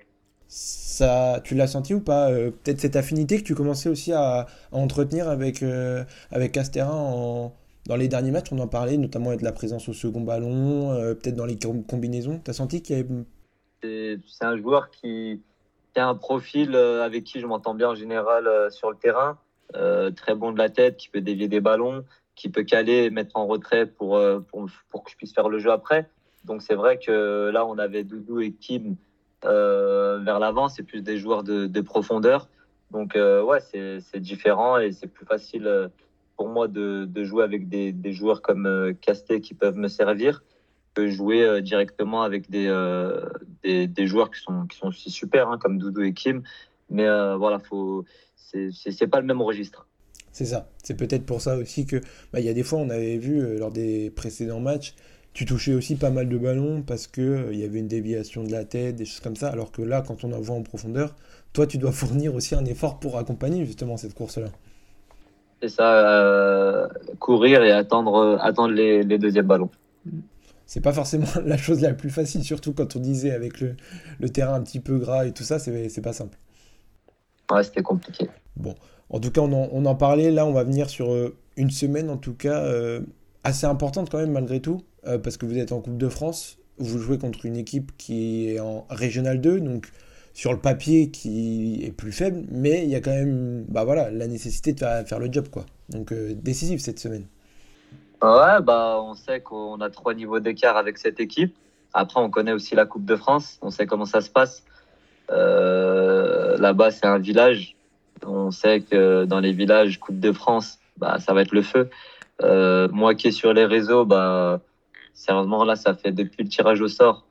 Ça, 0.48 1.40
tu 1.44 1.54
l'as 1.54 1.66
senti 1.66 1.94
ou 1.94 2.00
pas 2.00 2.30
euh, 2.30 2.50
Peut-être 2.50 2.80
cette 2.80 2.96
affinité 2.96 3.38
que 3.38 3.44
tu 3.44 3.54
commençais 3.54 3.88
aussi 3.88 4.12
à, 4.12 4.46
entretenir 4.72 5.28
avec, 5.28 5.62
euh, 5.62 6.04
avec 6.30 6.52
Castera 6.52 6.92
en, 6.92 7.52
dans 7.88 7.96
les 7.96 8.06
derniers 8.06 8.30
matchs, 8.30 8.52
on 8.52 8.58
en 8.58 8.68
parlait, 8.68 8.96
notamment 8.96 9.30
avec 9.30 9.42
la 9.42 9.52
présence 9.52 9.88
au 9.88 9.92
second 9.92 10.20
ballon, 10.20 10.94
peut-être 11.14 11.34
dans 11.34 11.46
les 11.46 11.58
combinaisons. 11.58 12.40
Tu 12.44 12.50
as 12.50 12.54
senti 12.54 12.82
qu'il 12.82 12.96
y 12.96 13.00
avait. 13.00 13.08
C'est 13.82 14.44
un 14.44 14.56
joueur 14.56 14.90
qui, 14.90 15.40
a 15.96 16.06
un 16.06 16.14
profil 16.14 16.76
avec 16.76 17.24
qui 17.24 17.40
je 17.40 17.46
m'entends 17.46 17.74
bien 17.74 17.88
en 17.88 17.94
général 17.94 18.48
sur 18.70 18.90
le 18.90 18.96
terrain. 18.96 19.38
très 19.72 20.34
bon 20.34 20.52
de 20.52 20.58
la 20.58 20.68
tête, 20.68 20.96
qui 20.96 21.08
peut 21.08 21.20
dévier 21.20 21.48
des 21.48 21.60
ballons, 21.60 22.04
qui 22.38 22.48
peut 22.48 22.62
caler 22.62 23.04
et 23.04 23.10
mettre 23.10 23.36
en 23.36 23.46
retrait 23.46 23.84
pour, 23.84 24.16
euh, 24.16 24.38
pour, 24.38 25.02
que 25.02 25.10
je 25.10 25.16
puisse 25.16 25.34
faire 25.34 25.48
le 25.48 25.58
jeu 25.58 25.72
après. 25.72 26.08
Donc 26.44 26.62
c'est 26.62 26.76
vrai 26.76 26.98
que 26.98 27.50
là, 27.52 27.66
on 27.66 27.78
avait 27.78 28.04
Doudou 28.04 28.40
et 28.40 28.52
Kim 28.52 28.94
euh, 29.44 30.20
vers 30.20 30.38
l'avant, 30.38 30.68
c'est 30.68 30.84
plus 30.84 31.02
des 31.02 31.18
joueurs 31.18 31.42
de, 31.42 31.66
de 31.66 31.80
profondeur. 31.80 32.48
Donc 32.92 33.16
euh, 33.16 33.42
ouais, 33.42 33.58
c'est 33.60 34.20
différent 34.20 34.78
et 34.78 34.92
c'est 34.92 35.08
plus 35.08 35.26
facile 35.26 35.90
pour 36.38 36.48
moi 36.48 36.68
de, 36.68 37.06
jouer 37.24 37.44
avec 37.44 37.68
des, 37.68 38.12
joueurs 38.14 38.40
comme 38.40 38.94
Casté 39.02 39.42
qui 39.42 39.52
peuvent 39.52 39.76
me 39.76 39.88
servir 39.88 40.42
que 40.94 41.08
jouer 41.08 41.60
directement 41.60 42.22
avec 42.22 42.48
des, 42.48 42.66
des, 43.62 43.86
des, 43.86 44.06
joueurs 44.06 44.30
qui 44.30 44.40
sont, 44.40 44.66
qui 44.66 44.78
sont 44.78 44.88
aussi 44.88 45.10
super, 45.10 45.50
hein, 45.50 45.58
comme 45.58 45.78
Doudou 45.78 46.02
et 46.02 46.14
Kim. 46.14 46.42
Mais 46.88 47.06
voilà, 47.36 47.58
faut, 47.58 48.06
c'est 48.36 49.06
pas 49.06 49.20
le 49.20 49.26
même 49.26 49.42
registre. 49.42 49.86
C'est 50.32 50.44
ça. 50.44 50.68
C'est 50.82 50.94
peut-être 50.94 51.26
pour 51.26 51.40
ça 51.40 51.56
aussi 51.56 51.86
que 51.86 52.00
bah, 52.32 52.40
y 52.40 52.48
a 52.48 52.54
des 52.54 52.62
fois 52.62 52.78
on 52.78 52.90
avait 52.90 53.16
vu 53.16 53.40
euh, 53.40 53.58
lors 53.58 53.72
des 53.72 54.10
précédents 54.10 54.60
matchs, 54.60 54.94
tu 55.32 55.44
touchais 55.44 55.74
aussi 55.74 55.96
pas 55.96 56.10
mal 56.10 56.28
de 56.28 56.38
ballons 56.38 56.82
parce 56.82 57.06
que 57.06 57.20
euh, 57.20 57.54
y 57.54 57.64
avait 57.64 57.80
une 57.80 57.88
déviation 57.88 58.44
de 58.44 58.52
la 58.52 58.64
tête, 58.64 58.96
des 58.96 59.04
choses 59.04 59.20
comme 59.20 59.36
ça. 59.36 59.48
Alors 59.48 59.72
que 59.72 59.82
là, 59.82 60.02
quand 60.06 60.24
on 60.24 60.32
envoie 60.32 60.54
en 60.54 60.62
profondeur, 60.62 61.16
toi 61.52 61.66
tu 61.66 61.78
dois 61.78 61.92
fournir 61.92 62.34
aussi 62.34 62.54
un 62.54 62.64
effort 62.66 63.00
pour 63.00 63.18
accompagner 63.18 63.66
justement 63.66 63.96
cette 63.96 64.14
course-là. 64.14 64.50
C'est 65.60 65.68
ça, 65.68 66.88
courir 67.18 67.62
et 67.62 67.72
attendre, 67.72 68.38
attendre 68.40 68.74
les, 68.74 69.02
les 69.02 69.18
deuxièmes 69.18 69.46
ballons 69.46 69.70
c'est 70.68 70.82
pas 70.82 70.92
forcément 70.92 71.26
la 71.44 71.56
chose 71.56 71.80
la 71.80 71.94
plus 71.94 72.10
facile, 72.10 72.44
surtout 72.44 72.72
quand 72.72 72.94
on 72.94 73.00
disait 73.00 73.32
avec 73.32 73.60
le, 73.60 73.74
le 74.20 74.28
terrain 74.28 74.54
un 74.54 74.62
petit 74.62 74.80
peu 74.80 74.98
gras 74.98 75.26
et 75.26 75.32
tout 75.32 75.42
ça, 75.42 75.58
c'est 75.58 76.00
pas 76.02 76.12
simple. 76.12 76.38
Ouais, 77.50 77.64
c'était 77.64 77.82
compliqué. 77.82 78.28
Bon, 78.56 78.74
en 79.08 79.18
tout 79.18 79.30
cas, 79.30 79.40
on 79.40 79.52
en, 79.52 79.68
on 79.72 79.86
en, 79.86 79.94
parlait. 79.94 80.30
Là, 80.30 80.44
on 80.44 80.52
va 80.52 80.64
venir 80.64 80.90
sur 80.90 81.12
euh, 81.12 81.34
une 81.56 81.70
semaine, 81.70 82.10
en 82.10 82.18
tout 82.18 82.34
cas, 82.34 82.62
euh, 82.64 83.00
assez 83.44 83.66
importante 83.66 84.10
quand 84.10 84.18
même, 84.18 84.32
malgré 84.32 84.60
tout, 84.60 84.82
euh, 85.06 85.18
parce 85.18 85.38
que 85.38 85.46
vous 85.46 85.56
êtes 85.56 85.72
en 85.72 85.80
Coupe 85.80 85.96
de 85.96 86.08
France. 86.10 86.58
Vous 86.76 86.98
jouez 86.98 87.16
contre 87.16 87.46
une 87.46 87.56
équipe 87.56 87.92
qui 87.96 88.50
est 88.50 88.60
en 88.60 88.86
Régional 88.90 89.40
2, 89.40 89.60
donc 89.60 89.90
sur 90.38 90.52
le 90.52 90.60
papier 90.60 91.10
qui 91.10 91.80
est 91.82 91.90
plus 91.90 92.12
faible, 92.12 92.44
mais 92.48 92.84
il 92.84 92.90
y 92.90 92.94
a 92.94 93.00
quand 93.00 93.10
même 93.10 93.64
bah 93.66 93.82
voilà, 93.82 94.08
la 94.08 94.28
nécessité 94.28 94.72
de 94.72 94.78
faire, 94.78 95.18
le 95.18 95.32
job. 95.32 95.48
quoi. 95.48 95.64
Donc, 95.88 96.12
décisif 96.12 96.80
cette 96.80 97.00
semaine. 97.00 97.26
Ouais, 98.22 98.62
bah, 98.62 99.00
on 99.02 99.14
sait 99.14 99.40
qu'on 99.40 99.80
a 99.80 99.90
trois 99.90 100.14
niveaux 100.14 100.38
d'écart 100.38 100.76
avec 100.76 100.98
cette 100.98 101.18
équipe. 101.18 101.56
Après, 101.92 102.20
on 102.20 102.30
connaît 102.30 102.52
aussi 102.52 102.76
la 102.76 102.86
Coupe 102.86 103.04
de 103.04 103.16
France. 103.16 103.58
On 103.62 103.70
sait 103.70 103.86
comment 103.86 104.04
ça 104.04 104.20
se 104.20 104.30
passe. 104.30 104.62
Euh, 105.32 106.56
Là-bas, 106.58 106.92
c'est 106.92 107.06
un 107.06 107.18
village. 107.18 107.74
On 108.24 108.52
sait 108.52 108.82
que 108.82 109.24
dans 109.24 109.40
les 109.40 109.52
villages 109.52 109.98
Coupe 109.98 110.20
de 110.20 110.30
France, 110.30 110.78
bah, 110.98 111.18
ça 111.18 111.32
va 111.34 111.42
être 111.42 111.52
le 111.52 111.62
feu. 111.62 111.90
Euh, 112.44 112.86
moi 112.92 113.16
qui 113.16 113.26
est 113.26 113.32
sur 113.32 113.52
les 113.52 113.64
réseaux, 113.64 114.04
bah, 114.04 114.60
sérieusement, 115.14 115.64
là, 115.64 115.74
ça 115.74 115.94
fait 115.94 116.12
depuis 116.12 116.44
le 116.44 116.48
tirage 116.48 116.80
au 116.80 116.86
sort. 116.86 117.24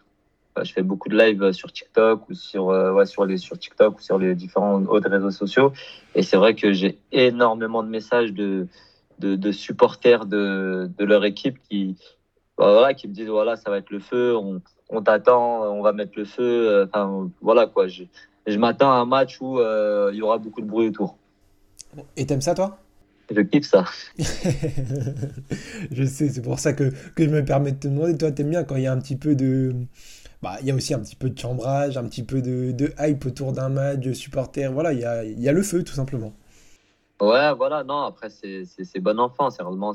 Bah, 0.58 0.64
je 0.64 0.74
fais 0.74 0.82
beaucoup 0.82 1.08
de 1.08 1.16
live 1.16 1.52
sur 1.52 1.72
TikTok 1.72 2.28
ou 2.30 2.34
sur, 2.34 2.72
euh, 2.72 2.92
ouais, 2.92 3.06
sur, 3.06 3.26
les, 3.26 3.38
sur 3.38 3.60
TikTok 3.60 4.00
ou 4.00 4.02
sur 4.02 4.18
les 4.18 4.34
différents 4.34 4.82
autres 4.86 5.08
réseaux 5.08 5.30
sociaux. 5.30 5.72
Et 6.16 6.24
c'est 6.24 6.36
vrai 6.36 6.56
que 6.56 6.74
j'ai 6.74 6.98
énormément 7.12 7.84
de 7.84 7.90
messages 7.90 8.34
de, 8.34 8.68
de, 9.20 9.52
supporters 9.52 10.26
de, 10.26 10.90
de, 10.98 11.06
leur 11.06 11.26
équipe 11.26 11.60
qui, 11.70 11.96
bah, 12.58 12.72
voilà, 12.72 12.96
qui 12.96 13.08
me 13.08 13.14
disent 13.14 13.28
voilà, 13.28 13.56
ça 13.56 13.70
va 13.70 13.78
être 13.78 13.92
le 13.92 14.00
feu, 14.00 14.36
on, 14.36 14.60
on 14.90 15.04
t'attend, 15.04 15.62
on 15.72 15.84
va 15.84 15.94
mettre 15.94 16.14
le 16.16 16.26
feu. 16.26 16.42
Euh, 16.42 16.88
enfin, 16.88 17.30
voilà 17.40 17.68
quoi. 17.68 17.88
Je, 17.88 18.06
je 18.48 18.58
m'attends 18.58 18.92
à 18.92 18.96
un 18.96 19.06
match 19.06 19.40
où 19.40 19.60
euh, 19.60 20.10
il 20.12 20.18
y 20.18 20.24
aura 20.24 20.40
beaucoup 20.40 20.62
de 20.62 20.68
bruit 20.68 20.88
autour. 20.88 21.18
Et 22.16 22.26
t'aimes 22.26 22.42
ça, 22.42 22.56
toi? 22.56 22.80
Je 23.30 23.42
kiffe 23.42 23.68
ça. 23.68 23.86
je 25.92 26.04
sais, 26.04 26.30
c'est 26.30 26.42
pour 26.42 26.58
ça 26.58 26.74
que, 26.74 26.92
que, 27.14 27.26
je 27.26 27.30
me 27.30 27.46
permets 27.46 27.74
de 27.74 27.78
te 27.78 27.88
demander. 27.88 28.18
Toi, 28.18 28.32
t'aimes 28.32 28.50
bien 28.50 28.64
quand 28.64 28.78
il 28.78 28.84
y 28.84 28.88
a 28.88 28.92
un 28.92 29.00
petit 29.00 29.18
peu 29.18 29.36
de. 29.36 29.76
Bah, 30.41 30.58
y 30.62 30.72
a 30.72 30.75
aussi 30.75 30.94
un 30.94 31.00
petit 31.00 31.15
peu 31.15 31.29
de 31.29 31.38
chambrage, 31.38 31.98
un 31.98 32.03
petit 32.03 32.24
peu 32.24 32.41
de, 32.41 32.72
de 32.72 32.94
hype 33.00 33.25
autour 33.25 33.53
d'un 33.53 33.70
match, 33.70 34.00
de 34.00 34.13
supporters. 34.13 34.72
Voilà, 34.72 34.94
il 34.94 35.00
y 35.00 35.06
a, 35.06 35.24
y 35.24 35.50
a 35.50 35.51
le 35.51 35.63
feu, 35.63 35.84
tout 35.84 35.94
simplement. 35.94 36.34
Ouais, 37.20 37.51
voilà, 37.56 37.84
non, 37.84 38.03
après, 38.03 38.29
c'est 38.29 39.00
bon 39.00 39.20
enfant, 39.20 39.50
sérieusement. 39.50 39.94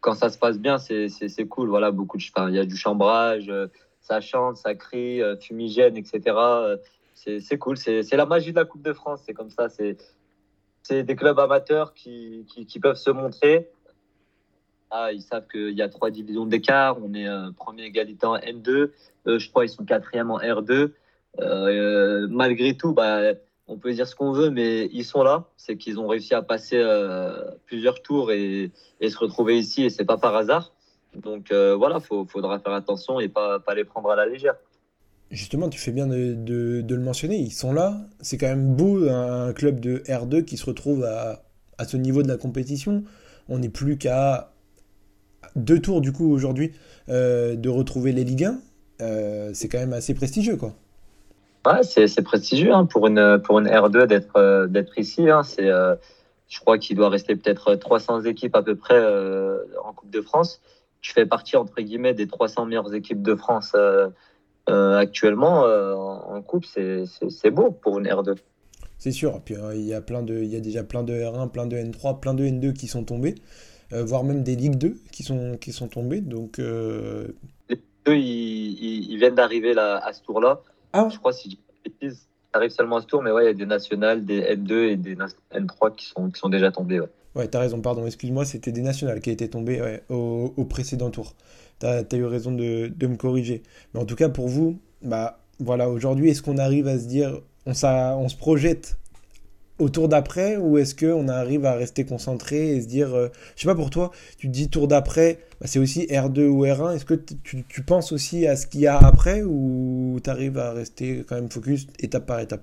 Quand 0.00 0.14
ça 0.14 0.30
se 0.30 0.38
passe 0.38 0.58
bien, 0.58 0.78
c'est 0.78 1.48
cool. 1.48 1.68
Voilà, 1.68 1.90
beaucoup 1.92 2.16
de. 2.16 2.22
il 2.48 2.54
y 2.54 2.58
a 2.58 2.64
du 2.64 2.76
chambrage, 2.76 3.48
euh, 3.48 3.68
ça 4.00 4.20
chante, 4.20 4.56
ça 4.56 4.74
crie, 4.74 5.22
euh, 5.22 5.36
fumigène, 5.36 5.96
etc. 5.96 6.22
Euh, 6.36 6.76
c'est 7.14 7.58
cool. 7.58 7.76
C'est 7.76 8.16
la 8.16 8.26
magie 8.26 8.50
de 8.50 8.56
la 8.56 8.64
Coupe 8.64 8.82
de 8.82 8.92
France. 8.92 9.20
C'est 9.26 9.34
comme 9.34 9.50
ça. 9.50 9.68
C'est 9.68 9.96
des 11.04 11.14
clubs 11.16 11.38
amateurs 11.38 11.94
qui, 11.94 12.46
qui, 12.66 12.80
peuvent 12.80 12.96
se 12.96 13.10
montrer. 13.10 13.70
Ah, 14.90 15.12
ils 15.12 15.22
savent 15.22 15.46
qu'il 15.46 15.76
y 15.76 15.82
a 15.82 15.88
trois 15.88 16.10
divisions 16.10 16.46
d'écart. 16.46 16.98
On 17.02 17.14
est 17.14 17.26
premier 17.56 17.84
égalité 17.84 18.26
en 18.26 18.36
N2. 18.36 18.90
je 19.26 19.48
crois 19.50 19.64
qu'ils 19.64 19.74
sont 19.74 19.84
quatrième 19.84 20.30
en 20.30 20.38
R2. 20.38 20.90
malgré 22.28 22.76
tout, 22.76 22.92
bah, 22.92 23.34
on 23.70 23.78
peut 23.78 23.92
dire 23.92 24.06
ce 24.06 24.16
qu'on 24.16 24.32
veut, 24.32 24.50
mais 24.50 24.90
ils 24.92 25.04
sont 25.04 25.22
là. 25.22 25.44
C'est 25.56 25.76
qu'ils 25.76 25.98
ont 26.00 26.08
réussi 26.08 26.34
à 26.34 26.42
passer 26.42 26.76
euh, 26.76 27.52
plusieurs 27.66 28.02
tours 28.02 28.32
et, 28.32 28.72
se 29.00 29.16
retrouver 29.16 29.58
ici, 29.58 29.84
et 29.84 29.90
c'est 29.90 30.04
pas 30.04 30.18
par 30.18 30.34
hasard. 30.34 30.72
Donc 31.14 31.52
euh, 31.52 31.76
voilà, 31.76 32.00
il 32.10 32.26
faudra 32.28 32.58
faire 32.58 32.72
attention 32.72 33.20
et 33.20 33.28
pas, 33.28 33.60
pas 33.60 33.74
les 33.74 33.84
prendre 33.84 34.10
à 34.10 34.16
la 34.16 34.26
légère. 34.26 34.56
Justement, 35.30 35.68
tu 35.68 35.78
fais 35.78 35.92
bien 35.92 36.08
de, 36.08 36.84
le 36.88 37.00
mentionner, 37.00 37.36
ils 37.36 37.52
sont 37.52 37.72
là. 37.72 37.96
C'est 38.20 38.36
quand 38.36 38.48
même 38.48 38.74
beau 38.74 39.08
un 39.08 39.52
club 39.52 39.78
de 39.78 39.98
R2 39.98 40.44
qui 40.44 40.56
se 40.56 40.66
retrouve 40.66 41.04
à, 41.04 41.40
ce 41.86 41.96
niveau 41.96 42.24
de 42.24 42.28
la 42.28 42.36
compétition. 42.36 43.04
On 43.48 43.60
n'est 43.60 43.68
plus 43.68 43.96
qu'à 43.96 44.49
deux 45.56 45.80
tours 45.80 46.00
du 46.00 46.12
coup 46.12 46.32
aujourd'hui 46.32 46.72
euh, 47.08 47.56
de 47.56 47.68
retrouver 47.68 48.12
les 48.12 48.24
Ligue 48.24 48.44
1. 48.44 49.52
c'est 49.54 49.68
quand 49.68 49.78
même 49.78 49.92
assez 49.92 50.14
prestigieux 50.14 50.56
quoi. 50.56 50.74
Ouais, 51.66 51.82
c'est 51.82 52.22
prestigieux 52.22 52.72
hein, 52.72 52.86
pour, 52.86 53.06
une, 53.06 53.38
pour 53.44 53.58
une 53.58 53.68
R2 53.68 54.06
d'être 54.06 54.36
euh, 54.36 54.66
d'être 54.66 54.98
ici. 54.98 55.28
Hein. 55.28 55.42
C'est, 55.42 55.68
euh, 55.68 55.94
je 56.48 56.58
crois 56.58 56.78
qu'il 56.78 56.96
doit 56.96 57.10
rester 57.10 57.36
peut-être 57.36 57.74
300 57.74 58.22
équipes 58.22 58.56
à 58.56 58.62
peu 58.62 58.76
près 58.76 58.96
euh, 58.96 59.58
en 59.84 59.92
Coupe 59.92 60.10
de 60.10 60.22
France. 60.22 60.62
Tu 61.02 61.12
fais 61.12 61.26
partie, 61.26 61.56
entre 61.56 61.80
guillemets, 61.82 62.14
des 62.14 62.26
300 62.26 62.66
meilleures 62.66 62.94
équipes 62.94 63.22
de 63.22 63.34
France 63.34 63.74
actuellement 64.66 65.64
en 65.64 66.42
Coupe. 66.42 66.64
C'est 66.64 67.50
beau 67.50 67.70
pour 67.70 67.98
une 67.98 68.06
R2. 68.06 68.36
C'est 68.98 69.10
sûr. 69.10 69.40
Puis 69.42 69.54
il 69.74 69.80
y, 69.80 69.94
a 69.94 70.02
plein 70.02 70.22
de, 70.22 70.34
il 70.34 70.48
y 70.48 70.56
a 70.56 70.60
déjà 70.60 70.84
plein 70.84 71.02
de 71.02 71.14
R1, 71.14 71.50
plein 71.50 71.66
de 71.66 71.76
N3, 71.76 72.20
plein 72.20 72.34
de 72.34 72.44
N2 72.44 72.74
qui 72.74 72.86
sont 72.86 73.02
tombés, 73.04 73.34
voire 73.92 74.24
même 74.24 74.42
des 74.42 74.56
Ligue 74.56 74.76
2 74.76 74.96
qui 75.12 75.22
sont, 75.22 75.56
qui 75.60 75.72
sont 75.72 75.88
tombés. 75.88 76.20
Donc, 76.20 76.58
Les 76.58 77.76
deux, 78.06 78.14
ils, 78.14 79.10
ils 79.10 79.18
viennent 79.18 79.34
d'arriver 79.34 79.76
à 79.76 80.12
ce 80.12 80.22
tour-là. 80.22 80.60
Ah. 80.92 81.08
Je 81.10 81.18
crois, 81.18 81.32
si 81.32 81.58
je 82.02 82.08
arrive 82.52 82.70
seulement 82.70 82.96
à 82.96 83.00
ce 83.00 83.06
tour, 83.06 83.22
mais 83.22 83.30
ouais, 83.30 83.44
il 83.44 83.46
y 83.46 83.50
a 83.50 83.54
des 83.54 83.66
nationales, 83.66 84.24
des 84.24 84.40
N2 84.40 84.72
et 84.90 84.96
des 84.96 85.16
N3 85.16 85.94
qui 85.94 86.06
sont, 86.06 86.30
qui 86.30 86.38
sont 86.38 86.48
déjà 86.48 86.70
tombés. 86.70 87.00
Ouais, 87.00 87.08
ouais 87.34 87.48
t'as 87.48 87.60
raison, 87.60 87.80
pardon, 87.80 88.06
excuse-moi, 88.06 88.44
c'était 88.44 88.72
des 88.72 88.82
nationales 88.82 89.20
qui 89.20 89.30
étaient 89.30 89.48
tombées 89.48 90.00
au, 90.08 90.52
au, 90.56 90.64
précédent 90.64 91.10
tour. 91.10 91.34
T'as 91.78 92.02
as 92.10 92.16
eu 92.16 92.24
raison 92.24 92.52
de, 92.52 92.88
de, 92.88 93.06
me 93.06 93.16
corriger. 93.16 93.62
Mais 93.94 94.00
en 94.00 94.04
tout 94.04 94.16
cas, 94.16 94.28
pour 94.28 94.48
vous, 94.48 94.80
bah 95.02 95.40
voilà, 95.58 95.88
aujourd'hui, 95.88 96.30
est-ce 96.30 96.42
qu'on 96.42 96.58
arrive 96.58 96.88
à 96.88 96.98
se 96.98 97.06
dire, 97.06 97.40
on, 97.66 97.72
on 97.72 98.28
se 98.28 98.36
projette 98.36 98.98
au 99.80 99.88
tour 99.88 100.08
d'après 100.08 100.56
ou 100.56 100.78
est-ce 100.78 100.94
qu'on 100.94 101.28
arrive 101.28 101.64
à 101.64 101.74
rester 101.74 102.04
concentré 102.04 102.76
et 102.76 102.80
se 102.80 102.86
dire, 102.86 103.14
euh, 103.14 103.28
je 103.56 103.62
sais 103.62 103.68
pas 103.68 103.74
pour 103.74 103.90
toi, 103.90 104.10
tu 104.38 104.48
dis 104.48 104.68
tour 104.68 104.86
d'après, 104.86 105.38
bah, 105.60 105.66
c'est 105.66 105.78
aussi 105.78 106.06
R2 106.06 106.46
ou 106.46 106.64
R1, 106.64 106.94
est-ce 106.94 107.04
que 107.04 107.14
tu, 107.14 107.64
tu, 107.64 107.82
penses 107.82 108.12
aussi 108.12 108.46
à 108.46 108.56
ce 108.56 108.66
qu'il 108.66 108.82
y 108.82 108.86
a 108.86 108.98
après 108.98 109.42
ou 109.42 110.20
tu 110.22 110.30
arrives 110.30 110.58
à 110.58 110.72
rester 110.72 111.24
quand 111.26 111.34
même 111.34 111.50
focus 111.50 111.86
étape 111.98 112.26
par 112.26 112.40
étape? 112.40 112.62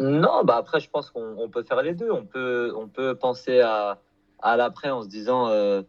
Non, 0.00 0.44
bah 0.44 0.56
après 0.58 0.78
je 0.78 0.88
pense 0.90 1.10
qu'on 1.10 1.48
peut 1.48 1.62
faire 1.64 1.82
les 1.82 1.94
deux, 1.94 2.10
on 2.10 2.24
peut, 2.24 2.72
on 2.76 2.86
peut 2.86 3.14
penser 3.16 3.60
à, 3.60 3.98
à 4.40 4.56
l'après 4.56 4.90
en 4.90 5.02
se 5.02 5.08
disant, 5.08 5.48
euh, 5.48 5.82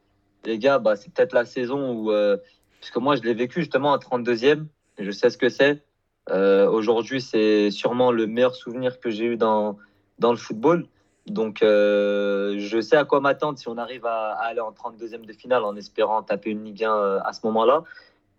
les 0.46 0.58
gars, 0.58 0.80
bah, 0.80 0.96
c'est 0.96 1.12
peut-être 1.14 1.34
la 1.34 1.46
saison 1.46 1.92
où, 1.94 2.12
euh, 2.12 2.38
parce 2.80 2.92
que 2.92 3.00
moi 3.00 3.16
je 3.16 3.22
l'ai 3.22 3.34
vécu 3.34 3.60
justement 3.62 3.94
à 3.94 3.98
32e, 3.98 4.66
je 4.98 5.12
sais 5.12 5.30
ce 5.30 5.38
que 5.38 5.50
c'est. 5.50 5.84
Aujourd'hui, 6.32 7.22
c'est 7.22 7.72
sûrement 7.72 8.12
le 8.12 8.28
meilleur 8.28 8.54
souvenir 8.54 9.00
que 9.00 9.10
j'ai 9.10 9.26
eu 9.26 9.36
dans, 9.36 9.78
dans 10.20 10.32
le 10.32 10.38
football. 10.38 10.86
Donc, 11.26 11.62
euh, 11.62 12.56
je 12.60 12.82
sais 12.82 12.96
à 12.96 13.06
quoi 13.06 13.20
m'attendre 13.22 13.58
si 13.58 13.68
on 13.68 13.78
arrive 13.78 14.06
à, 14.06 14.32
aller 14.34 14.60
en 14.60 14.72
32e 14.72 15.26
de 15.26 15.34
finale 15.34 15.64
en 15.64 15.76
espérant 15.76 16.24
taper 16.24 16.52
une 16.52 16.64
Ligue 16.64 16.84
1 16.84 16.92
euh, 16.92 17.20
à 17.24 17.34
ce 17.34 17.46
moment-là. 17.46 17.84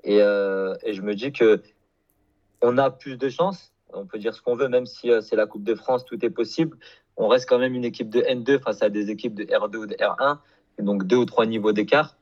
Et, 0.03 0.23
euh, 0.23 0.75
et, 0.83 0.93
je 0.93 1.03
me 1.03 1.15
dis 1.15 1.33
que 1.33 1.63
on 2.63 2.79
a 2.79 2.91
plus 2.91 3.17
de 3.17 3.29
chances. 3.29 3.73
On 3.93 4.07
peut 4.07 4.19
dire 4.19 4.35
ce 4.35 4.43
qu'on 4.43 4.57
veut, 4.57 4.69
même 4.69 4.87
si 4.87 5.11
c'est 5.23 5.37
la 5.37 5.47
Coupe 5.47 5.65
de 5.65 5.75
France, 5.75 6.05
tout 6.05 6.25
est 6.25 6.31
possible. 6.31 6.79
On 7.17 7.29
reste 7.29 7.49
quand 7.49 7.59
même 7.59 7.75
une 7.75 7.85
équipe 7.85 8.09
de 8.09 8.21
N2 8.21 8.61
face 8.61 8.83
à 8.83 8.89
des 8.89 9.11
équipes 9.11 9.35
de 9.35 9.45
R2 9.45 9.77
ou 9.77 9.87
de 9.87 9.95
R1, 9.95 10.39
donc 10.79 11.05
deux 11.05 11.17
ou 11.17 11.25
trois 11.25 11.45
niveaux 11.45 11.73
d'écart. 11.73 12.17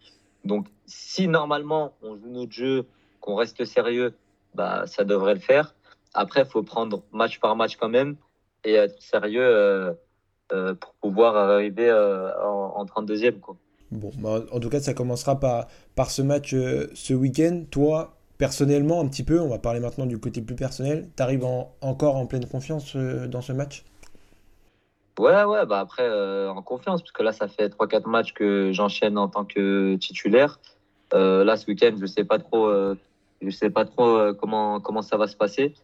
Donc, 0.44 0.66
si 0.86 1.28
normalement 1.28 1.92
on 2.02 2.16
joue 2.16 2.30
notre 2.30 2.52
jeu, 2.52 2.86
qu'on 3.20 3.34
reste 3.34 3.64
sérieux, 3.64 4.14
bah, 4.54 4.86
ça 4.86 5.04
devrait 5.04 5.34
le 5.34 5.40
faire. 5.40 5.74
Après, 6.14 6.42
il 6.42 6.46
faut 6.46 6.62
prendre 6.62 7.02
match 7.12 7.38
par 7.38 7.54
match 7.54 7.76
quand 7.76 7.88
même 7.88 8.16
et 8.68 8.74
être 8.74 9.00
sérieux 9.02 9.42
euh, 9.42 9.92
euh, 10.52 10.74
pour 10.74 10.94
pouvoir 10.94 11.36
arriver 11.36 11.88
euh, 11.88 12.30
en, 12.42 12.84
32e. 12.84 13.40
Quoi. 13.40 13.56
Bon, 13.90 14.10
bah, 14.18 14.40
en 14.52 14.60
tout 14.60 14.68
cas, 14.68 14.80
ça 14.80 14.94
commencera 14.94 15.40
par, 15.40 15.66
par 15.94 16.10
ce 16.10 16.22
match 16.22 16.50
ce 16.50 17.14
week-end. 17.14 17.64
Toi, 17.70 18.16
personnellement, 18.36 19.00
un 19.00 19.08
petit 19.08 19.24
peu, 19.24 19.40
on 19.40 19.48
va 19.48 19.58
parler 19.58 19.80
maintenant 19.80 20.06
du 20.06 20.18
côté 20.18 20.42
plus 20.42 20.56
personnel, 20.56 21.08
tu 21.16 21.22
arrives 21.22 21.44
encore 21.44 22.16
en 22.16 22.26
pleine 22.26 22.46
confiance 22.46 22.96
dans 22.96 23.40
ce 23.40 23.52
match? 23.52 23.84
Ouais, 25.18 25.42
ouais, 25.42 25.66
bah 25.66 25.80
après, 25.80 26.08
en 26.46 26.62
confiance, 26.62 27.02
parce 27.02 27.10
que 27.10 27.24
là, 27.24 27.32
ça 27.32 27.48
fait 27.48 27.68
3-4 27.68 28.08
matchs 28.08 28.34
que 28.34 28.70
j'enchaîne 28.72 29.18
en 29.18 29.28
tant 29.28 29.44
que 29.44 29.96
titulaire. 29.96 30.60
là, 31.12 31.56
ce 31.56 31.66
week-end, 31.66 31.96
je 32.00 32.06
sais 32.06 32.24
pas 32.24 32.38
trop, 32.38 32.70
je 33.42 33.50
sais 33.50 33.70
pas 33.70 33.84
trop 33.84 34.32
comment, 34.34 34.78
comment 34.80 35.02
ça 35.02 35.16
va 35.16 35.26
se 35.26 35.36
passer. 35.36 35.74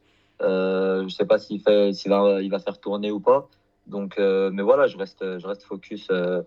Euh, 0.42 0.98
je 1.00 1.04
ne 1.04 1.08
sais 1.08 1.24
pas 1.24 1.38
s'il 1.38 1.62
va, 1.62 2.58
faire 2.58 2.78
tourner 2.80 3.10
ou 3.10 3.20
pas. 3.20 3.48
Donc, 3.86 4.18
euh, 4.18 4.50
mais 4.52 4.62
voilà, 4.62 4.86
je 4.86 4.96
reste, 4.96 5.22
focus 5.64 6.08
euh, 6.10 6.42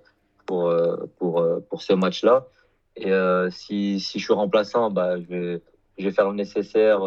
pour, 0.46 0.72
ce 1.80 1.94
match-là. 1.94 2.48
Et 2.96 3.12
si, 3.52 4.00
je 4.00 4.20
suis 4.20 4.34
remplaçant, 4.34 4.90
bah, 4.90 5.20
je, 5.20 5.60
vais, 5.98 6.12
faire 6.12 6.30
le 6.30 6.36
nécessaire 6.36 7.02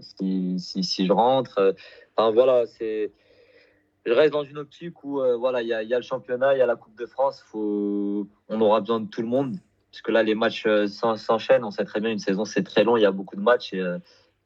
si, 0.00 0.58
je 0.58 1.12
rentre. 1.12 1.74
Enfin, 2.16 2.32
voilà, 2.32 2.64
je 2.80 4.12
reste 4.12 4.32
dans 4.32 4.44
une 4.44 4.58
optique 4.58 5.04
où 5.04 5.20
voilà, 5.38 5.62
il 5.62 5.68
y 5.68 5.74
a, 5.74 5.82
le 5.82 6.02
championnat, 6.02 6.54
il 6.54 6.58
y 6.58 6.62
a 6.62 6.66
la 6.66 6.76
Coupe 6.76 6.98
de 6.98 7.06
France. 7.06 7.44
On 7.54 8.26
aura 8.60 8.80
besoin 8.80 9.00
de 9.00 9.08
tout 9.08 9.22
le 9.22 9.28
monde. 9.28 9.56
Parce 9.90 10.02
que 10.02 10.12
là, 10.12 10.22
les 10.22 10.34
matchs 10.34 10.66
s'enchaînent. 10.86 11.64
On 11.64 11.70
sait 11.70 11.84
très 11.84 12.00
bien, 12.00 12.10
une 12.10 12.18
saison, 12.18 12.44
c'est 12.44 12.62
très 12.62 12.84
long. 12.84 12.96
Il 12.96 13.02
y 13.02 13.06
a 13.06 13.10
beaucoup 13.10 13.36
de 13.36 13.42
matchs. 13.42 13.74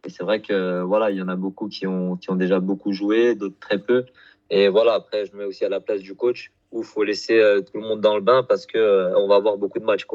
Et 0.05 0.11
c'est 0.11 0.25
vrai 0.25 0.41
que 0.41 0.83
voilà, 0.83 1.11
il 1.11 1.17
y 1.17 1.23
en 1.23 1.29
a 1.29 1.37
beaucoup 1.37 1.69
qui 1.69 1.87
ont, 1.87 2.17
qui 2.17 2.31
ont 2.31 2.37
déjà 2.37 2.61
beaucoup 2.61 2.93
joué, 2.93 3.35
d'autres 3.35 3.59
très 3.61 3.79
peu. 3.79 4.05
Et 4.51 4.69
voilà, 4.69 4.95
après, 4.95 5.27
je 5.27 5.33
me 5.33 5.39
mets 5.39 5.45
aussi 5.45 5.65
à 5.65 5.69
la 5.69 5.81
place 5.81 6.01
du 6.01 6.15
coach 6.15 6.53
où 6.73 6.81
il 6.81 6.85
faut 6.85 7.05
laisser 7.05 7.41
tout 7.67 7.81
le 7.81 7.87
monde 7.87 8.01
dans 8.01 8.17
le 8.17 8.23
bain 8.23 8.43
parce 8.43 8.67
qu'on 8.67 8.79
on 8.79 9.29
va 9.29 9.37
avoir 9.37 9.57
beaucoup 9.57 9.79
de 9.79 9.85
matchs. 9.85 10.07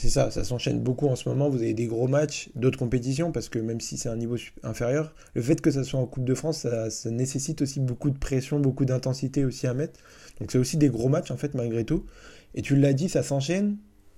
C'est 0.00 0.08
ça, 0.08 0.30
ça 0.30 0.44
s'enchaîne 0.44 0.80
beaucoup 0.80 1.08
en 1.08 1.14
ce 1.14 1.28
moment. 1.28 1.50
Vous 1.50 1.60
avez 1.60 1.74
des 1.74 1.86
gros 1.86 2.08
matchs, 2.08 2.48
d'autres 2.54 2.78
compétitions, 2.78 3.32
parce 3.32 3.50
que 3.50 3.58
même 3.58 3.80
si 3.80 3.98
c'est 3.98 4.08
un 4.08 4.16
niveau 4.16 4.36
inférieur, 4.62 5.14
le 5.34 5.42
fait 5.42 5.60
que 5.60 5.70
ça 5.70 5.84
soit 5.84 6.00
en 6.00 6.06
Coupe 6.06 6.24
de 6.24 6.34
France, 6.34 6.66
ça, 6.88 7.10
nécessite 7.10 7.60
aussi 7.60 7.80
beaucoup 7.80 8.08
de 8.08 8.16
pression, 8.16 8.60
beaucoup 8.60 8.86
d'intensité 8.86 9.44
aussi 9.44 9.66
à 9.66 9.74
mettre. 9.74 10.00
Donc 10.40 10.52
c'est 10.52 10.58
aussi 10.58 10.78
des 10.78 10.88
gros 10.88 11.10
matchs 11.10 11.30
en 11.30 11.36
fait, 11.36 11.52
malgré 11.54 11.84
tout. 11.84 12.06
Et 12.54 12.62
tu 12.62 12.76
l'as 12.76 12.94
dit, 12.94 13.10
ça 13.10 13.22
s'enchaîne. 13.22 13.76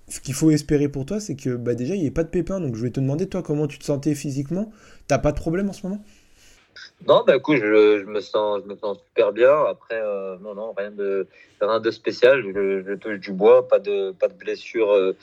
Ce 0.09 0.19
qu'il 0.19 0.33
faut 0.33 0.51
espérer 0.51 0.89
pour 0.89 1.05
toi, 1.05 1.19
c'est 1.19 1.35
que 1.35 1.55
bah, 1.55 1.75
déjà, 1.75 1.95
il 1.95 2.01
n'y 2.01 2.07
ait 2.07 2.11
pas 2.11 2.23
de 2.23 2.29
pépins. 2.29 2.59
Donc 2.59 2.75
je 2.75 2.83
vais 2.83 2.89
te 2.89 2.99
demander, 2.99 3.27
toi, 3.27 3.41
comment 3.41 3.67
tu 3.67 3.79
te 3.79 3.85
sentais 3.85 4.15
physiquement? 4.15 4.71
T'as 5.07 5.17
pas 5.17 5.31
de 5.31 5.37
problème 5.37 5.69
en 5.69 5.73
ce 5.73 5.87
moment? 5.87 6.03
Non, 7.07 7.23
bah 7.25 7.35
écoute, 7.35 7.57
je, 7.57 8.03
me 8.05 8.19
sens, 8.19 8.61
je 8.63 8.69
me 8.69 8.75
sens 8.77 8.97
super 9.07 9.31
bien. 9.31 9.53
Après, 9.69 10.01
euh, 10.01 10.37
non, 10.39 10.55
non, 10.55 10.73
rien 10.75 10.91
de, 10.91 11.27
rien 11.61 11.79
de 11.79 11.91
spécial. 11.91 12.41
Je, 12.43 12.95
touche 12.95 13.19
du 13.19 13.31
bois, 13.31 13.67
pas 13.67 13.79
de, 13.79 14.11
pas 14.11 14.27
de 14.27 14.33
blessure. 14.33 14.91
Euh, 14.91 15.15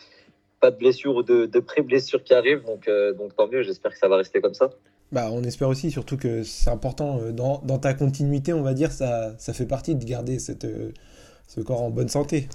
pas 0.60 0.70
de 0.70 0.76
blessures 0.76 1.16
ou 1.16 1.22
de, 1.22 1.46
pré-blessures 1.60 2.22
qui 2.22 2.34
arrivent. 2.34 2.64
Donc, 2.64 2.86
euh, 2.86 3.14
donc 3.14 3.34
tant 3.34 3.48
mieux, 3.48 3.62
j'espère 3.62 3.92
que 3.92 3.98
ça 3.98 4.08
va 4.08 4.16
rester 4.16 4.40
comme 4.40 4.54
ça. 4.54 4.70
Bah, 5.10 5.28
on 5.32 5.42
espère 5.42 5.68
aussi, 5.68 5.90
surtout 5.90 6.18
que 6.18 6.42
c'est 6.42 6.70
important 6.70 7.18
dans, 7.32 7.62
dans, 7.64 7.78
ta 7.78 7.94
continuité, 7.94 8.52
on 8.52 8.62
va 8.62 8.74
dire, 8.74 8.92
ça, 8.92 9.34
ça 9.38 9.52
fait 9.52 9.66
partie 9.66 9.94
de 9.96 10.04
garder 10.04 10.38
cette, 10.38 10.66
ce 11.48 11.60
corps 11.60 11.82
en 11.82 11.90
bonne 11.90 12.08
santé. 12.08 12.46